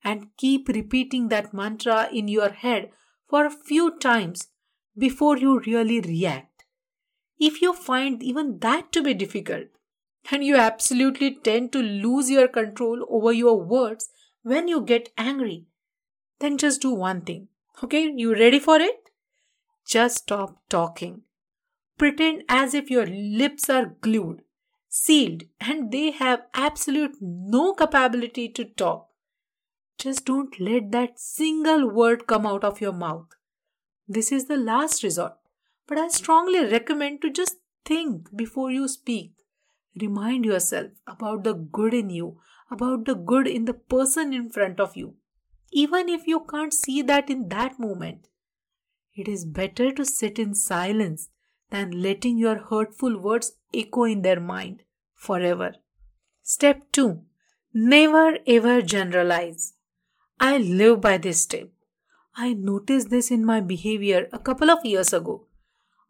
and 0.05 0.29
keep 0.37 0.69
repeating 0.69 1.29
that 1.29 1.55
mantra 1.55 2.09
in 2.13 2.29
your 2.29 2.51
head 2.51 2.91
for 3.29 3.45
a 3.47 3.51
few 3.51 3.97
times 3.99 4.49
before 4.97 5.39
you 5.39 5.61
really 5.61 6.01
react. 6.01 6.50
If 7.41 7.63
you 7.63 7.73
find 7.73 8.23
even 8.23 8.59
that 8.59 8.93
to 8.93 9.03
be 9.03 9.15
difficult, 9.15 9.69
and 10.31 10.45
you 10.45 10.57
absolutely 10.57 11.35
tend 11.35 11.73
to 11.73 11.79
lose 11.83 12.31
your 12.31 12.47
control 12.47 13.07
over 13.09 13.33
your 13.33 13.59
words 13.61 14.11
when 14.43 14.69
you 14.69 14.83
get 14.83 15.09
angry, 15.17 15.65
then 16.39 16.59
just 16.59 16.83
do 16.83 16.91
one 16.91 17.23
thing. 17.23 17.49
Okay, 17.83 18.13
you 18.15 18.35
ready 18.35 18.59
for 18.59 18.79
it? 18.79 19.09
Just 19.87 20.19
stop 20.19 20.59
talking. 20.69 21.23
Pretend 21.97 22.45
as 22.49 22.75
if 22.75 22.91
your 22.91 23.07
lips 23.07 23.71
are 23.71 23.95
glued, 24.03 24.43
sealed, 24.89 25.45
and 25.61 25.91
they 25.91 26.11
have 26.11 26.43
absolute 26.53 27.17
no 27.21 27.73
capability 27.73 28.49
to 28.51 28.67
talk. 28.67 29.09
Just 29.99 30.27
don't 30.27 30.61
let 30.61 30.93
that 30.93 31.19
single 31.19 31.89
word 31.91 32.27
come 32.27 32.47
out 32.47 32.65
of 32.65 32.81
your 32.81 32.93
mouth. 32.93 33.29
This 34.07 34.31
is 34.31 34.47
the 34.47 34.57
last 34.57 35.03
resort, 35.03 35.35
but 35.91 35.99
I 35.99 36.07
strongly 36.07 36.65
recommend 36.65 37.21
to 37.23 37.31
just 37.31 37.57
think 37.85 38.35
before 38.35 38.71
you 38.71 38.87
speak. 38.87 39.33
Remind 40.01 40.45
yourself 40.45 40.93
about 41.05 41.43
the 41.43 41.53
good 41.53 41.93
in 41.93 42.11
you, 42.11 42.39
about 42.71 43.07
the 43.07 43.17
good 43.17 43.49
in 43.49 43.65
the 43.65 43.75
person 43.75 44.33
in 44.33 44.51
front 44.51 44.79
of 44.79 44.97
you, 44.97 45.17
even 45.73 46.09
if 46.09 46.29
you 46.29 46.47
can't 46.49 46.73
see 46.73 47.03
that 47.03 47.29
in 47.29 47.49
that 47.49 47.81
moment. 47.81 48.29
It 49.17 49.27
is 49.27 49.45
better 49.45 49.91
to 49.91 50.05
sit 50.05 50.39
in 50.39 50.55
silence 50.55 51.29
than 51.71 51.91
letting 51.91 52.39
your 52.39 52.59
hurtful 52.71 53.19
words 53.19 53.53
echo 53.75 54.05
in 54.05 54.23
their 54.23 54.39
mind 54.39 54.85
forever. 55.17 55.75
Step 56.45 56.85
2 56.93 57.21
Never 57.75 58.39
ever 58.47 58.81
generalize. 58.81 59.75
I 60.39 60.57
live 60.59 61.01
by 61.01 61.19
this 61.19 61.47
tip. 61.47 61.73
I 62.37 62.53
noticed 62.53 63.11
this 63.11 63.33
in 63.33 63.45
my 63.45 63.61
behavior 63.61 64.29
a 64.33 64.39
couple 64.39 64.71
of 64.71 64.85
years 64.85 65.13
ago. 65.13 65.47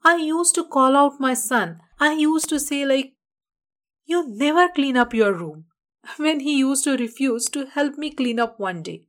I 0.03 0.17
used 0.17 0.55
to 0.55 0.65
call 0.65 0.97
out 0.97 1.21
my 1.21 1.35
son. 1.35 1.81
I 1.99 2.13
used 2.13 2.49
to 2.49 2.59
say, 2.59 2.87
like, 2.87 3.15
you 4.07 4.25
never 4.27 4.69
clean 4.69 4.97
up 4.97 5.13
your 5.13 5.33
room, 5.33 5.67
when 6.17 6.41
he 6.41 6.59
used 6.59 6.85
to 6.85 6.97
refuse 6.97 7.49
to 7.51 7.67
help 7.67 7.97
me 7.97 8.11
clean 8.11 8.41
up 8.41 8.59
one 8.59 8.83
day. 8.83 9.07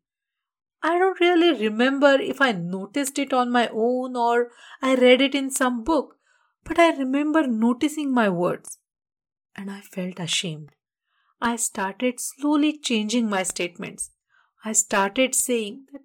I 0.83 0.97
don't 0.97 1.19
really 1.19 1.53
remember 1.53 2.13
if 2.19 2.41
I 2.41 2.51
noticed 2.53 3.19
it 3.19 3.33
on 3.33 3.51
my 3.51 3.69
own 3.71 4.15
or 4.15 4.49
I 4.81 4.95
read 4.95 5.21
it 5.21 5.35
in 5.35 5.51
some 5.51 5.83
book, 5.83 6.17
but 6.63 6.79
I 6.79 6.89
remember 6.95 7.45
noticing 7.45 8.13
my 8.13 8.29
words. 8.29 8.79
And 9.55 9.69
I 9.69 9.81
felt 9.81 10.19
ashamed. 10.19 10.71
I 11.39 11.55
started 11.55 12.19
slowly 12.19 12.77
changing 12.77 13.29
my 13.29 13.43
statements. 13.43 14.11
I 14.65 14.73
started 14.73 15.35
saying 15.35 15.85
that, 15.91 16.01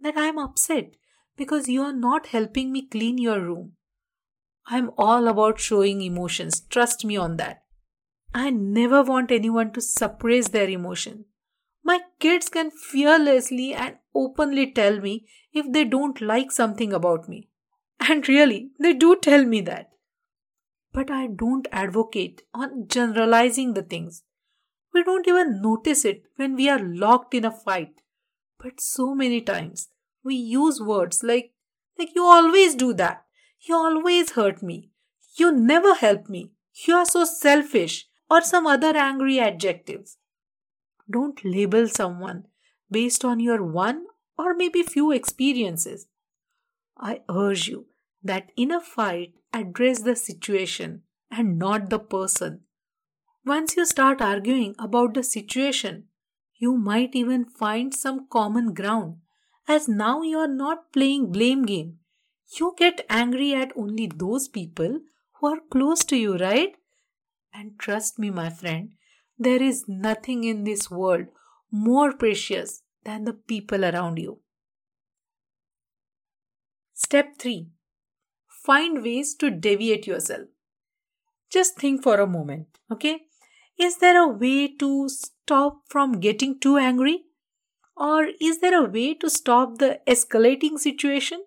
that 0.00 0.16
I 0.16 0.26
am 0.26 0.38
upset 0.38 0.94
because 1.36 1.68
you 1.68 1.82
are 1.82 1.92
not 1.92 2.28
helping 2.28 2.70
me 2.70 2.86
clean 2.86 3.18
your 3.18 3.40
room. 3.40 3.77
I 4.70 4.76
am 4.76 4.90
all 4.98 5.28
about 5.28 5.58
showing 5.58 6.02
emotions, 6.02 6.60
trust 6.60 7.02
me 7.04 7.16
on 7.16 7.36
that. 7.38 7.62
I 8.34 8.50
never 8.50 9.02
want 9.02 9.30
anyone 9.30 9.72
to 9.72 9.80
suppress 9.80 10.48
their 10.48 10.68
emotion. 10.68 11.24
My 11.82 12.00
kids 12.20 12.50
can 12.50 12.70
fearlessly 12.70 13.72
and 13.72 13.96
openly 14.14 14.70
tell 14.70 15.00
me 15.00 15.26
if 15.54 15.72
they 15.72 15.84
don't 15.84 16.20
like 16.20 16.52
something 16.52 16.92
about 16.92 17.30
me. 17.30 17.48
And 17.98 18.28
really, 18.28 18.70
they 18.78 18.92
do 18.92 19.16
tell 19.16 19.44
me 19.44 19.62
that. 19.62 19.90
But 20.92 21.10
I 21.10 21.28
don't 21.28 21.66
advocate 21.72 22.42
on 22.52 22.88
generalizing 22.88 23.72
the 23.72 23.82
things. 23.82 24.22
We 24.92 25.02
don't 25.02 25.26
even 25.26 25.62
notice 25.62 26.04
it 26.04 26.24
when 26.36 26.56
we 26.56 26.68
are 26.68 26.78
locked 26.78 27.32
in 27.32 27.46
a 27.46 27.50
fight. 27.50 28.02
But 28.62 28.80
so 28.80 29.14
many 29.14 29.40
times 29.40 29.88
we 30.22 30.34
use 30.34 30.80
words 30.80 31.22
like, 31.22 31.52
like 31.98 32.10
you 32.14 32.24
always 32.24 32.74
do 32.74 32.92
that. 32.94 33.24
You 33.60 33.74
always 33.74 34.32
hurt 34.32 34.62
me. 34.62 34.90
You 35.36 35.52
never 35.52 35.94
help 35.94 36.28
me. 36.28 36.52
You 36.86 36.94
are 36.94 37.06
so 37.06 37.24
selfish 37.24 38.06
or 38.30 38.40
some 38.40 38.66
other 38.66 38.96
angry 38.96 39.40
adjectives. 39.40 40.18
Don't 41.10 41.44
label 41.44 41.88
someone 41.88 42.44
based 42.90 43.24
on 43.24 43.40
your 43.40 43.62
one 43.62 44.06
or 44.38 44.54
maybe 44.54 44.82
few 44.82 45.10
experiences. 45.10 46.06
I 46.96 47.22
urge 47.28 47.68
you 47.68 47.86
that 48.22 48.50
in 48.56 48.70
a 48.70 48.80
fight, 48.80 49.34
address 49.52 50.02
the 50.02 50.16
situation 50.16 51.02
and 51.30 51.58
not 51.58 51.90
the 51.90 51.98
person. 51.98 52.60
Once 53.44 53.76
you 53.76 53.86
start 53.86 54.20
arguing 54.20 54.74
about 54.78 55.14
the 55.14 55.22
situation, 55.22 56.04
you 56.56 56.76
might 56.76 57.14
even 57.14 57.44
find 57.44 57.94
some 57.94 58.26
common 58.28 58.74
ground 58.74 59.16
as 59.66 59.88
now 59.88 60.22
you 60.22 60.38
are 60.38 60.48
not 60.48 60.92
playing 60.92 61.30
blame 61.30 61.64
game. 61.64 61.98
You 62.56 62.74
get 62.76 63.04
angry 63.08 63.54
at 63.54 63.72
only 63.76 64.06
those 64.06 64.48
people 64.48 65.00
who 65.34 65.46
are 65.46 65.60
close 65.70 66.04
to 66.06 66.16
you, 66.16 66.36
right? 66.36 66.74
And 67.52 67.78
trust 67.78 68.18
me, 68.18 68.30
my 68.30 68.50
friend, 68.50 68.92
there 69.38 69.62
is 69.62 69.84
nothing 69.86 70.44
in 70.44 70.64
this 70.64 70.90
world 70.90 71.26
more 71.70 72.12
precious 72.12 72.82
than 73.04 73.24
the 73.24 73.32
people 73.32 73.84
around 73.84 74.18
you. 74.18 74.40
Step 76.94 77.38
3 77.38 77.68
Find 78.48 79.02
ways 79.02 79.34
to 79.36 79.50
deviate 79.50 80.06
yourself. 80.06 80.48
Just 81.50 81.76
think 81.76 82.02
for 82.02 82.20
a 82.20 82.26
moment, 82.26 82.66
okay? 82.92 83.22
Is 83.78 83.98
there 83.98 84.20
a 84.20 84.28
way 84.28 84.68
to 84.76 85.08
stop 85.08 85.82
from 85.88 86.20
getting 86.20 86.58
too 86.58 86.76
angry? 86.76 87.24
Or 87.96 88.26
is 88.40 88.60
there 88.60 88.78
a 88.78 88.88
way 88.88 89.14
to 89.14 89.30
stop 89.30 89.78
the 89.78 90.00
escalating 90.06 90.78
situation? 90.78 91.44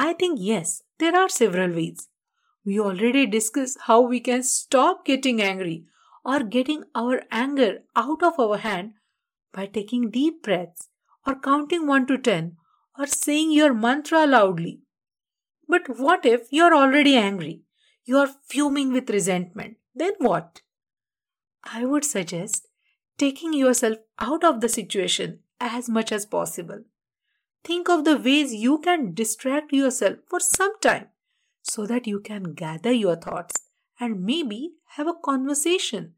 I 0.00 0.12
think 0.12 0.38
yes, 0.40 0.84
there 1.00 1.16
are 1.16 1.28
several 1.28 1.74
ways. 1.74 2.08
We 2.64 2.78
already 2.78 3.26
discussed 3.26 3.78
how 3.86 4.00
we 4.00 4.20
can 4.20 4.44
stop 4.44 5.04
getting 5.04 5.42
angry 5.42 5.86
or 6.24 6.44
getting 6.44 6.84
our 6.94 7.22
anger 7.32 7.78
out 7.96 8.22
of 8.22 8.38
our 8.38 8.58
hand 8.58 8.92
by 9.52 9.66
taking 9.66 10.10
deep 10.10 10.44
breaths 10.44 10.88
or 11.26 11.34
counting 11.34 11.88
1 11.88 12.06
to 12.06 12.18
10 12.18 12.56
or 12.96 13.06
saying 13.08 13.50
your 13.50 13.74
mantra 13.74 14.24
loudly. 14.24 14.82
But 15.66 15.98
what 15.98 16.24
if 16.24 16.46
you're 16.52 16.76
already 16.76 17.16
angry? 17.16 17.62
You're 18.04 18.30
fuming 18.48 18.92
with 18.92 19.10
resentment. 19.10 19.78
Then 19.96 20.12
what? 20.18 20.60
I 21.64 21.84
would 21.84 22.04
suggest 22.04 22.68
taking 23.18 23.52
yourself 23.52 23.98
out 24.20 24.44
of 24.44 24.60
the 24.60 24.68
situation 24.68 25.40
as 25.60 25.88
much 25.88 26.12
as 26.12 26.24
possible. 26.24 26.84
Think 27.64 27.88
of 27.88 28.04
the 28.04 28.16
ways 28.16 28.54
you 28.54 28.78
can 28.78 29.14
distract 29.14 29.72
yourself 29.72 30.18
for 30.26 30.40
some 30.40 30.78
time 30.80 31.08
so 31.62 31.86
that 31.86 32.06
you 32.06 32.20
can 32.20 32.54
gather 32.54 32.92
your 32.92 33.16
thoughts 33.16 33.54
and 34.00 34.24
maybe 34.24 34.72
have 34.96 35.06
a 35.06 35.14
conversation. 35.14 36.14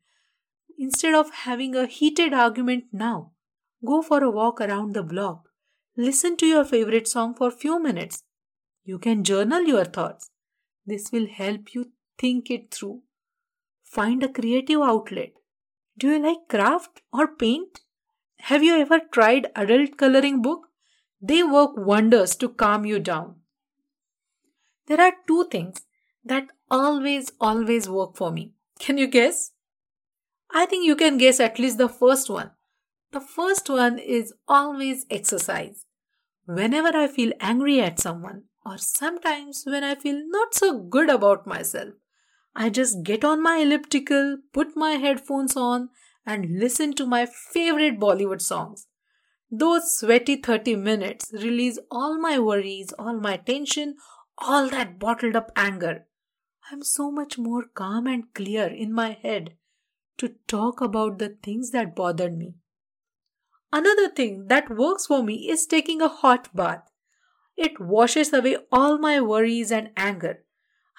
Instead 0.79 1.15
of 1.15 1.31
having 1.31 1.75
a 1.75 1.87
heated 1.87 2.33
argument 2.33 2.85
now, 2.93 3.33
go 3.85 4.01
for 4.01 4.23
a 4.23 4.31
walk 4.31 4.61
around 4.61 4.95
the 4.95 5.03
block. 5.03 5.49
Listen 5.97 6.37
to 6.37 6.47
your 6.47 6.65
favorite 6.65 7.09
song 7.09 7.35
for 7.35 7.51
few 7.51 7.83
minutes. 7.83 8.23
You 8.85 8.99
can 8.99 9.25
journal 9.25 9.63
your 9.65 9.85
thoughts. 9.85 10.31
This 10.87 11.11
will 11.13 11.27
help 11.27 11.75
you 11.75 11.93
think 12.19 12.51
it 12.51 12.73
through. 12.73 13.03
Find 13.83 14.23
a 14.23 14.29
creative 14.29 14.81
outlet. 14.81 15.33
Do 15.99 16.09
you 16.13 16.19
like 16.19 16.49
craft 16.49 17.03
or 17.13 17.27
paint? 17.29 17.81
Have 18.41 18.63
you 18.63 18.77
ever 18.77 19.01
tried 19.13 19.51
adult 19.55 19.99
coloring 19.99 20.41
book? 20.41 20.70
They 21.21 21.43
work 21.43 21.73
wonders 21.77 22.35
to 22.37 22.49
calm 22.49 22.85
you 22.87 22.99
down. 22.99 23.37
There 24.87 25.01
are 25.01 25.13
two 25.27 25.49
things 25.51 25.83
that 26.25 26.49
always, 26.71 27.33
always 27.41 27.89
work 27.89 28.17
for 28.17 28.31
me. 28.31 28.53
Can 28.79 28.99
you 28.99 29.07
guess? 29.07 29.53
I 30.53 30.67
think 30.67 30.87
you 30.87 30.97
can 30.97 31.19
guess 31.19 31.39
at 31.39 31.59
least 31.59 31.79
the 31.79 31.89
first 31.89 32.31
one. 32.31 32.51
The 33.13 33.21
first 33.21 33.69
one 33.69 33.99
is 33.99 34.33
always 34.49 35.05
exercise. 35.11 35.85
Whenever 36.47 36.97
I 36.97 37.07
feel 37.07 37.33
angry 37.41 37.81
at 37.81 38.01
someone, 38.01 38.45
or 38.65 38.79
sometimes 38.79 39.65
when 39.67 39.85
I 39.85 39.95
feel 39.95 40.23
not 40.27 40.55
so 40.55 40.79
good 40.79 41.11
about 41.11 41.47
myself, 41.47 41.95
I 42.55 42.71
just 42.71 43.03
get 43.05 43.25
on 43.25 43.43
my 43.43 43.59
elliptical, 43.59 44.39
put 44.53 44.77
my 44.77 44.93
headphones 44.93 45.57
on, 45.57 45.91
and 46.27 46.59
listen 46.59 46.95
to 46.95 47.07
my 47.07 47.27
favorite 47.27 47.99
Bollywood 48.01 48.41
songs. 48.41 48.87
Those 49.51 49.97
sweaty 49.97 50.37
30 50.37 50.77
minutes 50.77 51.33
release 51.33 51.79
all 51.91 52.21
my 52.21 52.39
worries, 52.39 52.93
all 52.99 53.19
my 53.19 53.37
tension, 53.37 53.97
all 54.39 54.69
that 54.69 54.99
bottled 55.01 55.35
up 55.35 55.51
anger. 55.57 56.07
I'm 56.71 56.83
so 56.83 57.11
much 57.11 57.37
more 57.37 57.65
calm 57.65 58.07
and 58.07 58.33
clear 58.33 58.67
in 58.67 58.93
my 58.93 59.19
head 59.21 59.55
to 60.19 60.35
talk 60.47 60.81
about 60.81 61.19
the 61.19 61.31
things 61.43 61.73
that 61.73 61.97
bothered 61.97 62.37
me. 62.39 62.55
Another 63.73 64.09
thing 64.09 64.47
that 64.47 64.71
works 64.71 65.07
for 65.07 65.23
me 65.23 65.49
is 65.49 65.67
taking 65.67 66.01
a 66.01 66.09
hot 66.09 66.55
bath. 66.55 66.89
It 67.57 67.81
washes 67.81 68.33
away 68.33 68.57
all 68.71 68.99
my 68.99 69.21
worries 69.21 69.73
and 69.73 69.91
anger. 69.97 70.45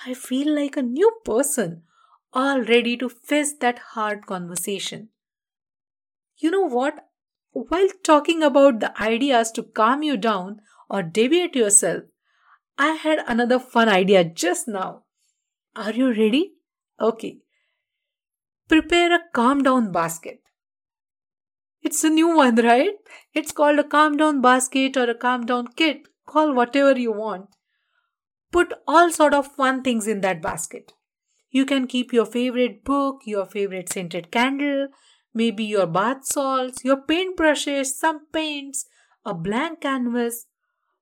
I 0.06 0.14
feel 0.14 0.54
like 0.54 0.76
a 0.76 0.82
new 0.82 1.12
person, 1.24 1.84
all 2.34 2.62
ready 2.62 2.98
to 2.98 3.08
face 3.08 3.54
that 3.60 3.80
hard 3.80 4.26
conversation. 4.26 5.10
You 6.38 6.52
know 6.52 6.68
what? 6.68 7.11
While 7.52 7.88
talking 8.04 8.44
about 8.44 8.80
the 8.80 9.00
ideas 9.02 9.52
to 9.54 9.64
calm 9.64 10.04
you 10.04 10.18
down 10.18 10.62
or 10.90 11.04
deviate 11.04 11.56
yourself, 11.56 12.04
I 12.78 12.94
had 12.94 13.20
another 13.28 13.60
fun 13.60 13.90
idea 13.90 14.24
just 14.24 14.68
now. 14.68 15.04
Are 15.76 15.92
you 15.92 16.10
ready? 16.10 16.54
Okay. 17.00 17.40
Prepare 18.68 19.14
a 19.14 19.20
calm 19.34 19.64
down 19.64 19.92
basket. 19.92 20.40
It's 21.82 22.04
a 22.04 22.10
new 22.10 22.36
one, 22.36 22.56
right? 22.56 22.94
It's 23.34 23.52
called 23.52 23.80
a 23.80 23.84
calm 23.84 24.16
down 24.16 24.42
basket 24.42 24.96
or 24.96 25.10
a 25.10 25.16
calm 25.16 25.46
down 25.46 25.68
kit. 25.76 26.08
Call 26.26 26.54
whatever 26.54 26.98
you 26.98 27.12
want. 27.12 27.48
Put 28.52 28.74
all 28.88 29.12
sort 29.12 29.34
of 29.34 29.48
fun 29.48 29.82
things 29.82 30.08
in 30.08 30.22
that 30.22 30.42
basket. 30.42 30.94
You 31.50 31.66
can 31.66 31.88
keep 31.88 32.14
your 32.14 32.26
favorite 32.26 32.86
book, 32.86 33.22
your 33.26 33.46
favorite 33.46 33.92
scented 33.92 34.32
candle, 34.32 34.88
maybe 35.34 35.64
your 35.64 35.88
bath 35.88 36.26
salts, 36.26 36.84
your 36.84 36.98
paintbrushes, 36.98 37.88
some 37.88 38.26
paints, 38.32 38.86
a 39.26 39.34
blank 39.34 39.82
canvas. 39.82 40.48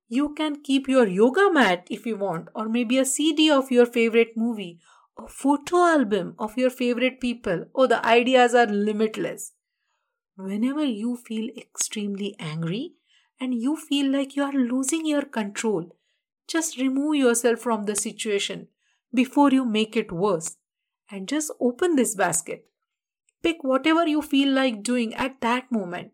You 0.07 0.33
can 0.33 0.61
keep 0.61 0.87
your 0.87 1.07
yoga 1.07 1.51
mat 1.51 1.87
if 1.89 2.05
you 2.05 2.17
want, 2.17 2.49
or 2.55 2.67
maybe 2.67 2.97
a 2.97 3.05
CD 3.05 3.51
of 3.51 3.71
your 3.71 3.85
favorite 3.85 4.35
movie, 4.35 4.79
a 5.17 5.27
photo 5.27 5.85
album 5.85 6.35
of 6.39 6.57
your 6.57 6.69
favorite 6.69 7.19
people. 7.19 7.65
Oh, 7.75 7.87
the 7.87 8.05
ideas 8.05 8.55
are 8.55 8.65
limitless. 8.65 9.53
Whenever 10.35 10.83
you 10.83 11.17
feel 11.17 11.49
extremely 11.57 12.35
angry 12.39 12.93
and 13.39 13.53
you 13.53 13.75
feel 13.75 14.11
like 14.11 14.35
you 14.35 14.43
are 14.43 14.53
losing 14.53 15.05
your 15.05 15.23
control, 15.23 15.95
just 16.47 16.77
remove 16.77 17.15
yourself 17.15 17.59
from 17.59 17.85
the 17.85 17.95
situation 17.95 18.67
before 19.13 19.51
you 19.51 19.65
make 19.65 19.97
it 19.97 20.11
worse 20.11 20.55
and 21.11 21.27
just 21.27 21.51
open 21.59 21.95
this 21.95 22.15
basket 22.15 22.68
Pick 23.41 23.63
whatever 23.63 24.05
you 24.07 24.21
feel 24.21 24.53
like 24.53 24.83
doing 24.83 25.13
at 25.15 25.39
that 25.41 25.71
moment. 25.71 26.11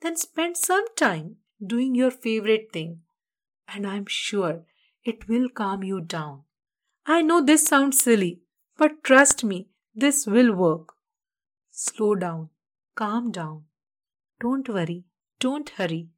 Then 0.00 0.16
spend 0.16 0.56
some 0.56 0.84
time 0.96 1.36
doing 1.64 1.94
your 1.94 2.10
favorite 2.10 2.72
thing. 2.72 3.00
And 3.68 3.86
I'm 3.86 4.06
sure 4.06 4.64
it 5.04 5.28
will 5.28 5.48
calm 5.48 5.82
you 5.82 6.00
down. 6.00 6.42
I 7.06 7.22
know 7.22 7.42
this 7.44 7.64
sounds 7.64 8.00
silly, 8.02 8.40
but 8.76 9.04
trust 9.04 9.44
me, 9.44 9.68
this 9.94 10.26
will 10.26 10.54
work. 10.54 10.94
Slow 11.70 12.14
down, 12.14 12.50
calm 12.94 13.30
down. 13.30 13.64
Don't 14.40 14.68
worry, 14.68 15.04
don't 15.40 15.68
hurry. 15.70 16.08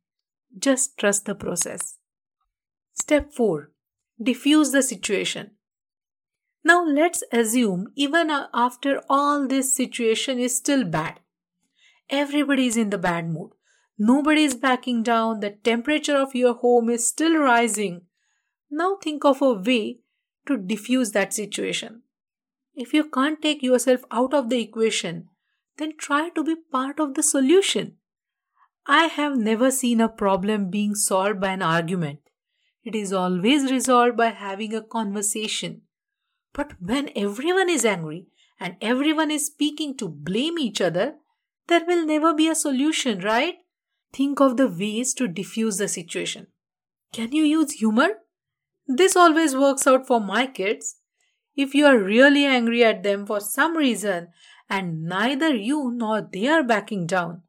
Just 0.58 0.96
trust 0.96 1.26
the 1.26 1.34
process. 1.34 1.98
Step 2.92 3.32
4 3.32 3.70
Diffuse 4.20 4.72
the 4.72 4.82
situation. 4.82 5.52
Now 6.64 6.84
let's 6.84 7.22
assume 7.32 7.88
even 7.94 8.30
uh, 8.30 8.48
after 8.52 9.02
all 9.08 9.46
this 9.46 9.74
situation 9.74 10.38
is 10.38 10.56
still 10.56 10.84
bad. 10.84 11.20
Everybody 12.10 12.66
is 12.66 12.76
in 12.76 12.90
the 12.90 12.98
bad 12.98 13.28
mood. 13.28 13.50
Nobody 13.98 14.44
is 14.44 14.54
backing 14.54 15.02
down. 15.02 15.40
The 15.40 15.50
temperature 15.50 16.16
of 16.16 16.34
your 16.34 16.54
home 16.54 16.88
is 16.88 17.08
still 17.08 17.36
rising. 17.36 18.02
Now 18.70 18.96
think 19.02 19.24
of 19.24 19.42
a 19.42 19.52
way 19.52 20.00
to 20.46 20.56
diffuse 20.56 21.12
that 21.12 21.32
situation. 21.32 22.02
If 22.74 22.94
you 22.94 23.04
can't 23.04 23.42
take 23.42 23.62
yourself 23.62 24.02
out 24.10 24.32
of 24.32 24.50
the 24.50 24.60
equation, 24.60 25.28
then 25.78 25.96
try 25.96 26.28
to 26.30 26.44
be 26.44 26.54
part 26.54 27.00
of 27.00 27.14
the 27.14 27.22
solution. 27.22 27.96
I 28.86 29.06
have 29.06 29.36
never 29.36 29.70
seen 29.70 30.00
a 30.00 30.08
problem 30.08 30.70
being 30.70 30.94
solved 30.94 31.40
by 31.40 31.48
an 31.48 31.62
argument. 31.62 32.20
It 32.84 32.94
is 32.94 33.12
always 33.12 33.70
resolved 33.70 34.16
by 34.16 34.28
having 34.28 34.74
a 34.74 34.82
conversation. 34.82 35.82
But 36.52 36.72
when 36.80 37.10
everyone 37.14 37.68
is 37.68 37.84
angry 37.84 38.26
and 38.58 38.76
everyone 38.80 39.30
is 39.30 39.46
speaking 39.46 39.96
to 39.98 40.08
blame 40.08 40.58
each 40.58 40.80
other, 40.80 41.16
there 41.68 41.84
will 41.86 42.06
never 42.06 42.34
be 42.34 42.48
a 42.48 42.54
solution, 42.54 43.20
right? 43.20 43.56
Think 44.12 44.40
of 44.40 44.56
the 44.56 44.68
ways 44.68 45.14
to 45.14 45.28
diffuse 45.28 45.76
the 45.76 45.88
situation. 45.88 46.46
Can 47.12 47.32
you 47.32 47.44
use 47.44 47.72
humor? 47.72 48.08
This 48.86 49.16
always 49.16 49.54
works 49.54 49.86
out 49.86 50.06
for 50.06 50.20
my 50.20 50.46
kids. 50.46 50.96
If 51.54 51.74
you 51.74 51.86
are 51.86 51.98
really 51.98 52.44
angry 52.44 52.84
at 52.84 53.02
them 53.02 53.26
for 53.26 53.40
some 53.40 53.76
reason 53.76 54.28
and 54.70 55.04
neither 55.04 55.54
you 55.54 55.90
nor 55.94 56.22
they 56.22 56.46
are 56.46 56.62
backing 56.62 57.06
down, 57.06 57.42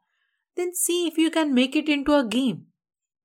then 0.55 0.73
see 0.73 1.07
if 1.07 1.17
you 1.17 1.31
can 1.31 1.53
make 1.53 1.75
it 1.75 1.87
into 1.87 2.13
a 2.13 2.25
game. 2.25 2.65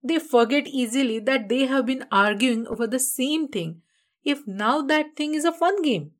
They 0.02 0.18
forget 0.18 0.66
easily 0.68 1.18
that 1.20 1.48
they 1.48 1.66
have 1.66 1.86
been 1.86 2.04
arguing 2.12 2.66
over 2.66 2.86
the 2.86 2.98
same 2.98 3.48
thing 3.48 3.82
if 4.24 4.46
now 4.46 4.82
that 4.82 5.16
thing 5.16 5.34
is 5.34 5.44
a 5.44 5.52
fun 5.52 5.82
game? 5.82 6.12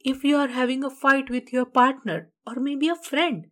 If 0.00 0.24
you 0.24 0.36
are 0.36 0.48
having 0.48 0.84
a 0.84 0.90
fight 0.90 1.30
with 1.30 1.52
your 1.52 1.64
partner 1.64 2.30
or 2.46 2.56
maybe 2.56 2.88
a 2.88 2.94
friend, 2.94 3.46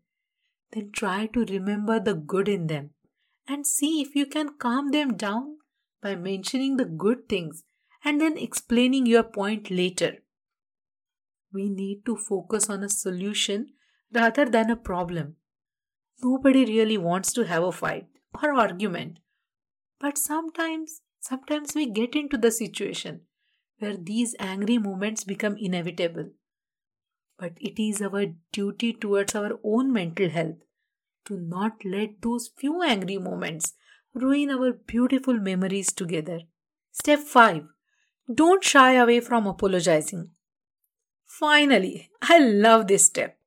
then 0.73 0.90
try 0.92 1.27
to 1.27 1.45
remember 1.45 1.99
the 1.99 2.14
good 2.14 2.49
in 2.49 2.66
them 2.66 2.90
and 3.49 3.66
see 3.66 4.01
if 4.01 4.14
you 4.14 4.27
can 4.27 4.59
calm 4.59 4.90
them 4.90 5.16
down 5.16 5.57
by 6.03 6.14
mentioning 6.14 6.77
the 6.77 6.85
good 6.85 7.29
things 7.29 7.64
and 8.05 8.21
then 8.21 8.37
explaining 8.37 9.07
your 9.07 9.23
point 9.23 9.71
later. 9.71 10.19
We 11.53 11.69
need 11.69 12.05
to 12.07 12.16
focus 12.16 12.69
on 12.69 12.85
a 12.85 12.88
solution 12.88 13.73
rather 14.12 14.45
than 14.45 14.71
a 14.71 14.77
problem. 14.77 15.37
Nobody 16.23 16.64
really 16.64 16.99
wants 16.99 17.33
to 17.33 17.45
have 17.45 17.62
a 17.62 17.73
fight 17.73 18.07
or 18.42 18.53
argument. 18.53 19.19
But 19.99 20.19
sometimes, 20.19 21.01
sometimes 21.19 21.75
we 21.75 21.87
get 21.87 22.14
into 22.14 22.37
the 22.37 22.51
situation 22.51 23.23
where 23.78 23.96
these 23.96 24.34
angry 24.38 24.78
moments 24.78 25.24
become 25.24 25.56
inevitable. 25.56 26.30
But 27.38 27.52
it 27.60 27.80
is 27.82 28.00
our 28.00 28.26
duty 28.52 28.92
towards 28.92 29.34
our 29.34 29.58
own 29.62 29.92
mental 29.92 30.30
health 30.30 30.56
to 31.26 31.36
not 31.36 31.84
let 31.84 32.22
those 32.22 32.48
few 32.56 32.82
angry 32.82 33.18
moments 33.18 33.74
ruin 34.14 34.50
our 34.50 34.72
beautiful 34.72 35.34
memories 35.34 35.92
together. 35.92 36.40
Step 36.92 37.20
5 37.20 37.66
Don't 38.32 38.64
shy 38.64 38.94
away 38.94 39.20
from 39.20 39.46
apologizing. 39.46 40.30
Finally, 41.26 42.10
I 42.22 42.38
love 42.38 42.86
this 42.86 43.06
step. 43.06 43.38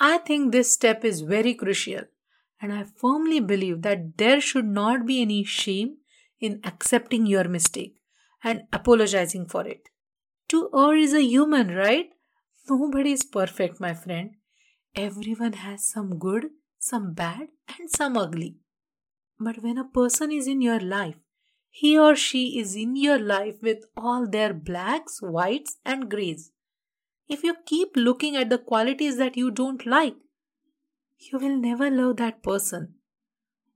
I 0.00 0.18
think 0.18 0.50
this 0.50 0.72
step 0.72 1.04
is 1.04 1.20
very 1.20 1.54
crucial, 1.54 2.04
and 2.60 2.72
I 2.72 2.84
firmly 2.84 3.38
believe 3.38 3.82
that 3.82 4.16
there 4.16 4.40
should 4.40 4.66
not 4.66 5.06
be 5.06 5.20
any 5.20 5.44
shame 5.44 5.98
in 6.40 6.60
accepting 6.64 7.26
your 7.26 7.44
mistake 7.44 7.99
and 8.42 8.62
apologizing 8.72 9.46
for 9.46 9.66
it. 9.66 9.88
To 10.48 10.68
err 10.74 10.96
is 10.96 11.14
a 11.14 11.22
human, 11.22 11.74
right? 11.74 12.10
Nobody 12.68 13.12
is 13.12 13.24
perfect, 13.24 13.80
my 13.80 13.94
friend. 13.94 14.36
Everyone 14.94 15.52
has 15.52 15.84
some 15.84 16.18
good, 16.18 16.50
some 16.78 17.12
bad, 17.12 17.48
and 17.68 17.90
some 17.90 18.16
ugly. 18.16 18.56
But 19.38 19.62
when 19.62 19.78
a 19.78 19.84
person 19.84 20.32
is 20.32 20.46
in 20.46 20.60
your 20.60 20.80
life, 20.80 21.16
he 21.70 21.96
or 21.96 22.16
she 22.16 22.58
is 22.58 22.74
in 22.74 22.96
your 22.96 23.18
life 23.18 23.62
with 23.62 23.84
all 23.96 24.26
their 24.26 24.52
blacks, 24.52 25.22
whites, 25.22 25.76
and 25.84 26.10
grays. 26.10 26.50
If 27.28 27.44
you 27.44 27.54
keep 27.64 27.90
looking 27.94 28.34
at 28.34 28.50
the 28.50 28.58
qualities 28.58 29.16
that 29.18 29.36
you 29.36 29.52
don't 29.52 29.86
like, 29.86 30.16
you 31.18 31.38
will 31.38 31.56
never 31.56 31.90
love 31.90 32.16
that 32.16 32.42
person. 32.42 32.94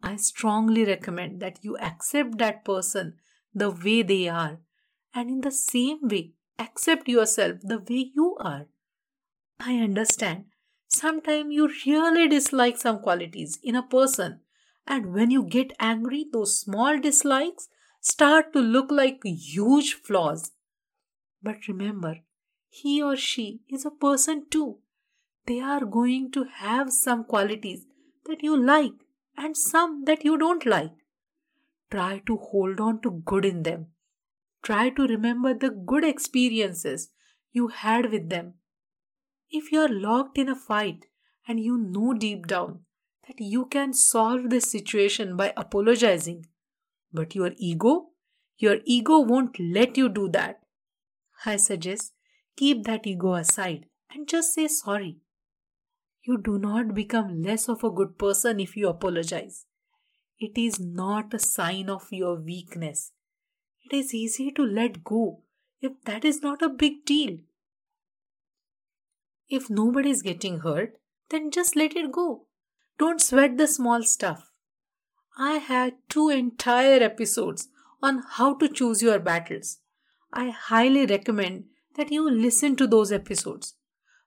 I 0.02 0.16
strongly 0.16 0.84
recommend 0.84 1.40
that 1.40 1.60
you 1.62 1.78
accept 1.78 2.38
that 2.38 2.64
person 2.64 3.14
the 3.54 3.70
way 3.70 4.02
they 4.02 4.28
are, 4.28 4.58
and 5.14 5.30
in 5.30 5.40
the 5.42 5.52
same 5.52 5.98
way, 6.02 6.32
accept 6.58 7.08
yourself 7.08 7.58
the 7.62 7.78
way 7.78 8.10
you 8.14 8.36
are. 8.40 8.66
I 9.60 9.76
understand. 9.76 10.46
Sometimes 10.88 11.52
you 11.52 11.70
really 11.86 12.28
dislike 12.28 12.76
some 12.76 13.00
qualities 13.00 13.58
in 13.62 13.74
a 13.74 13.82
person, 13.82 14.40
and 14.86 15.12
when 15.12 15.30
you 15.30 15.44
get 15.44 15.72
angry, 15.80 16.26
those 16.32 16.58
small 16.58 16.98
dislikes 16.98 17.68
start 18.00 18.52
to 18.52 18.60
look 18.60 18.90
like 18.90 19.20
huge 19.24 19.94
flaws. 19.94 20.52
But 21.42 21.68
remember, 21.68 22.20
he 22.68 23.02
or 23.02 23.16
she 23.16 23.60
is 23.68 23.84
a 23.84 23.90
person 23.90 24.46
too. 24.50 24.78
They 25.46 25.60
are 25.60 25.84
going 25.84 26.30
to 26.32 26.44
have 26.44 26.92
some 26.92 27.24
qualities 27.24 27.86
that 28.26 28.42
you 28.42 28.56
like 28.56 28.92
and 29.36 29.56
some 29.56 30.04
that 30.04 30.24
you 30.24 30.38
don't 30.38 30.64
like. 30.64 30.92
Try 31.90 32.22
to 32.26 32.36
hold 32.36 32.80
on 32.80 33.00
to 33.02 33.22
good 33.24 33.44
in 33.44 33.62
them. 33.62 33.88
Try 34.62 34.90
to 34.90 35.06
remember 35.06 35.54
the 35.54 35.70
good 35.70 36.04
experiences 36.04 37.10
you 37.52 37.68
had 37.68 38.10
with 38.10 38.30
them. 38.30 38.54
If 39.50 39.70
you 39.70 39.80
are 39.80 39.88
locked 39.88 40.38
in 40.38 40.48
a 40.48 40.56
fight 40.56 41.06
and 41.46 41.60
you 41.60 41.76
know 41.76 42.14
deep 42.14 42.46
down 42.46 42.80
that 43.28 43.40
you 43.40 43.66
can 43.66 43.92
solve 43.92 44.50
this 44.50 44.70
situation 44.70 45.36
by 45.36 45.52
apologizing, 45.56 46.46
but 47.12 47.34
your 47.34 47.52
ego, 47.56 48.08
your 48.58 48.78
ego 48.84 49.20
won't 49.20 49.58
let 49.60 49.96
you 49.96 50.08
do 50.08 50.28
that. 50.30 50.60
I 51.46 51.56
suggest 51.56 52.12
keep 52.56 52.84
that 52.84 53.06
ego 53.06 53.34
aside 53.34 53.86
and 54.12 54.28
just 54.28 54.54
say 54.54 54.66
sorry. 54.68 55.18
You 56.22 56.38
do 56.38 56.58
not 56.58 56.94
become 56.94 57.42
less 57.42 57.68
of 57.68 57.84
a 57.84 57.90
good 57.90 58.18
person 58.18 58.58
if 58.58 58.76
you 58.76 58.88
apologize. 58.88 59.66
It 60.38 60.58
is 60.58 60.80
not 60.80 61.32
a 61.32 61.38
sign 61.38 61.88
of 61.88 62.12
your 62.12 62.34
weakness. 62.34 63.12
It 63.84 63.94
is 63.94 64.12
easy 64.12 64.50
to 64.52 64.62
let 64.62 65.04
go 65.04 65.42
if 65.80 65.92
that 66.04 66.24
is 66.24 66.42
not 66.42 66.62
a 66.62 66.68
big 66.68 67.04
deal. 67.04 67.38
If 69.48 69.70
nobody 69.70 70.10
is 70.10 70.22
getting 70.22 70.60
hurt, 70.60 70.98
then 71.28 71.50
just 71.50 71.76
let 71.76 71.94
it 71.94 72.10
go. 72.10 72.46
Don't 72.98 73.20
sweat 73.20 73.58
the 73.58 73.68
small 73.68 74.02
stuff. 74.02 74.50
I 75.36 75.58
had 75.58 75.94
two 76.08 76.30
entire 76.30 77.02
episodes 77.02 77.68
on 78.02 78.22
how 78.28 78.54
to 78.54 78.68
choose 78.68 79.02
your 79.02 79.18
battles. 79.18 79.78
I 80.32 80.50
highly 80.50 81.06
recommend 81.06 81.64
that 81.96 82.10
you 82.10 82.28
listen 82.28 82.76
to 82.76 82.86
those 82.86 83.12
episodes. 83.12 83.74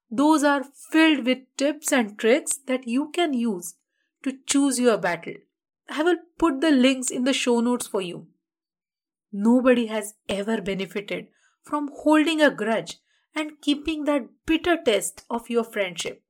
Those 0.10 0.44
are 0.44 0.64
filled 0.92 1.26
with 1.26 1.40
tips 1.58 1.92
and 1.92 2.18
tricks 2.18 2.58
that 2.68 2.88
you 2.88 3.10
can 3.12 3.34
use 3.34 3.76
to 4.24 4.38
choose 4.46 4.80
your 4.80 4.98
battle. 4.98 5.36
I 5.90 6.04
will 6.04 6.18
put 6.38 6.62
the 6.62 6.72
links 6.72 7.10
in 7.10 7.24
the 7.24 7.34
show 7.34 7.60
notes 7.60 7.88
for 7.88 8.02
you. 8.02 8.28
Nobody 9.32 9.88
has 9.88 10.14
ever 10.28 10.62
benefited 10.62 11.28
from 11.64 11.90
holding 11.94 12.42
a 12.42 12.50
grudge 12.50 12.98
and 13.36 13.62
keeping 13.62 14.06
that 14.06 14.28
bitter 14.46 14.78
test 14.84 15.24
of 15.30 15.50
your 15.50 15.64
friendship. 15.64 16.24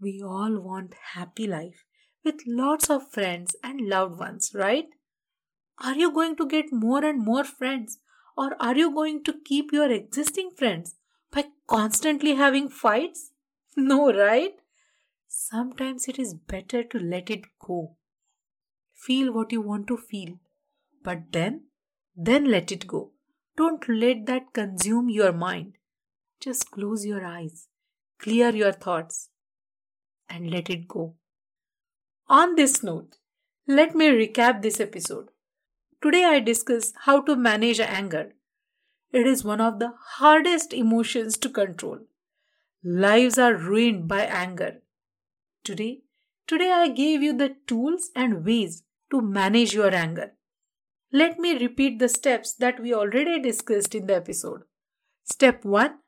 We 0.00 0.22
all 0.22 0.60
want 0.60 0.94
happy 1.14 1.46
life 1.46 1.84
with 2.24 2.40
lots 2.46 2.90
of 2.90 3.10
friends 3.10 3.56
and 3.62 3.88
loved 3.88 4.18
ones, 4.18 4.52
right? 4.54 4.86
Are 5.82 5.94
you 5.94 6.12
going 6.12 6.36
to 6.36 6.46
get 6.46 6.72
more 6.72 7.04
and 7.04 7.24
more 7.24 7.44
friends 7.44 7.98
or 8.36 8.54
are 8.60 8.76
you 8.76 8.92
going 8.92 9.24
to 9.24 9.34
keep 9.44 9.72
your 9.72 9.90
existing 9.90 10.50
friends 10.56 10.96
by 11.32 11.44
constantly 11.66 12.34
having 12.34 12.68
fights? 12.68 13.32
No, 13.78 14.10
right? 14.10 14.54
Sometimes 15.28 16.08
it 16.08 16.18
is 16.18 16.32
better 16.32 16.82
to 16.82 16.98
let 16.98 17.28
it 17.28 17.42
go. 17.58 17.96
Feel 18.96 19.32
what 19.32 19.52
you 19.52 19.60
want 19.60 19.86
to 19.88 19.96
feel, 19.96 20.38
but 21.04 21.30
then, 21.30 21.64
then 22.16 22.46
let 22.46 22.72
it 22.72 22.86
go. 22.86 23.12
Don't 23.56 23.88
let 23.88 24.26
that 24.26 24.52
consume 24.52 25.08
your 25.10 25.32
mind. 25.32 25.74
Just 26.40 26.70
close 26.70 27.06
your 27.06 27.24
eyes, 27.24 27.68
clear 28.18 28.50
your 28.50 28.72
thoughts, 28.72 29.28
and 30.28 30.50
let 30.50 30.68
it 30.70 30.88
go. 30.88 31.14
On 32.28 32.56
this 32.56 32.82
note, 32.82 33.18
let 33.68 33.94
me 33.94 34.08
recap 34.08 34.62
this 34.62 34.80
episode. 34.80 35.28
Today 36.02 36.24
I 36.24 36.40
discuss 36.40 36.92
how 37.04 37.20
to 37.20 37.36
manage 37.36 37.80
anger. 37.80 38.32
It 39.12 39.26
is 39.26 39.44
one 39.44 39.60
of 39.60 39.78
the 39.78 39.92
hardest 40.16 40.72
emotions 40.72 41.36
to 41.38 41.48
control. 41.48 42.00
Lives 42.82 43.38
are 43.38 43.54
ruined 43.54 44.08
by 44.08 44.22
anger. 44.22 44.82
Today, 45.64 46.00
today 46.46 46.72
I 46.72 46.88
gave 46.88 47.22
you 47.22 47.36
the 47.36 47.56
tools 47.66 48.10
and 48.14 48.44
ways 48.44 48.82
to 49.10 49.20
manage 49.20 49.74
your 49.74 49.94
anger. 49.94 50.32
Let 51.12 51.38
me 51.38 51.56
repeat 51.58 51.98
the 51.98 52.08
steps 52.08 52.54
that 52.54 52.80
we 52.80 52.92
already 52.92 53.40
discussed 53.40 53.94
in 53.94 54.06
the 54.06 54.16
episode. 54.16 54.62
Step 55.24 55.64
1 55.64 55.98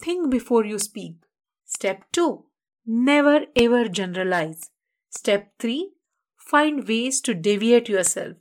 Think 0.00 0.30
before 0.30 0.64
you 0.64 0.78
speak. 0.78 1.16
Step 1.64 2.04
2 2.12 2.44
Never 2.86 3.46
ever 3.54 3.88
generalize. 3.88 4.70
Step 5.10 5.52
3 5.58 5.90
Find 6.36 6.88
ways 6.88 7.20
to 7.22 7.34
deviate 7.34 7.88
yourself. 7.88 8.36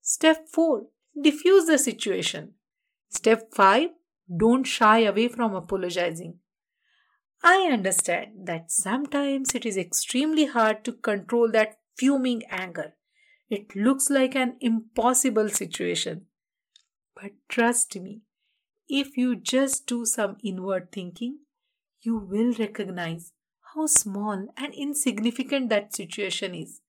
Step 0.00 0.48
4 0.48 0.82
Diffuse 1.20 1.66
the 1.66 1.78
situation. 1.78 2.54
Step 3.08 3.52
5 3.52 3.90
Don't 4.36 4.64
shy 4.64 5.00
away 5.00 5.28
from 5.28 5.54
apologizing. 5.54 6.38
I 7.42 7.68
understand 7.72 8.46
that 8.46 8.70
sometimes 8.70 9.54
it 9.54 9.64
is 9.64 9.76
extremely 9.76 10.46
hard 10.46 10.84
to 10.84 10.92
control 10.92 11.50
that 11.52 11.78
fuming 11.96 12.42
anger. 12.50 12.94
It 13.50 13.74
looks 13.74 14.10
like 14.10 14.34
an 14.34 14.56
impossible 14.60 15.48
situation. 15.48 16.26
But 17.14 17.32
trust 17.48 17.96
me, 17.96 18.22
if 18.88 19.16
you 19.16 19.36
just 19.36 19.86
do 19.86 20.04
some 20.04 20.36
inward 20.42 20.92
thinking, 20.92 21.38
you 22.00 22.16
will 22.16 22.52
recognize 22.58 23.32
how 23.74 23.86
small 23.86 24.48
and 24.56 24.74
insignificant 24.74 25.68
that 25.70 25.94
situation 25.94 26.54
is. 26.54 26.80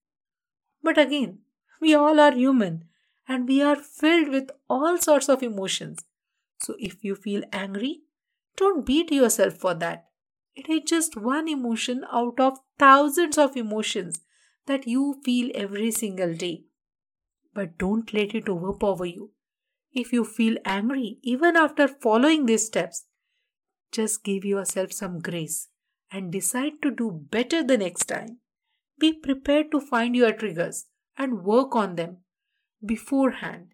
But 0.83 0.97
again, 0.97 1.39
we 1.81 1.93
all 1.93 2.19
are 2.19 2.33
human 2.33 2.85
and 3.27 3.47
we 3.47 3.61
are 3.61 3.75
filled 3.75 4.29
with 4.29 4.51
all 4.69 4.97
sorts 4.97 5.29
of 5.29 5.43
emotions. 5.43 5.99
So 6.61 6.75
if 6.79 7.03
you 7.03 7.15
feel 7.15 7.43
angry, 7.53 8.01
don't 8.57 8.85
beat 8.85 9.11
yourself 9.11 9.53
for 9.53 9.73
that. 9.75 10.07
It 10.55 10.69
is 10.69 10.81
just 10.89 11.15
one 11.15 11.47
emotion 11.47 12.05
out 12.11 12.39
of 12.39 12.59
thousands 12.77 13.37
of 13.37 13.55
emotions 13.55 14.19
that 14.65 14.87
you 14.87 15.21
feel 15.23 15.51
every 15.55 15.91
single 15.91 16.33
day. 16.33 16.63
But 17.53 17.77
don't 17.77 18.13
let 18.13 18.35
it 18.35 18.47
overpower 18.47 19.05
you. 19.05 19.31
If 19.91 20.13
you 20.13 20.23
feel 20.23 20.57
angry, 20.65 21.17
even 21.23 21.55
after 21.55 21.87
following 21.87 22.45
these 22.45 22.67
steps, 22.67 23.05
just 23.91 24.23
give 24.23 24.45
yourself 24.45 24.93
some 24.93 25.19
grace 25.19 25.69
and 26.11 26.31
decide 26.31 26.73
to 26.83 26.91
do 26.91 27.11
better 27.31 27.63
the 27.63 27.77
next 27.77 28.05
time. 28.05 28.37
Be 28.99 29.13
prepared 29.13 29.71
to 29.71 29.79
find 29.79 30.15
your 30.15 30.31
triggers 30.31 30.85
and 31.17 31.43
work 31.43 31.75
on 31.75 31.95
them 31.95 32.17
beforehand. 32.85 33.73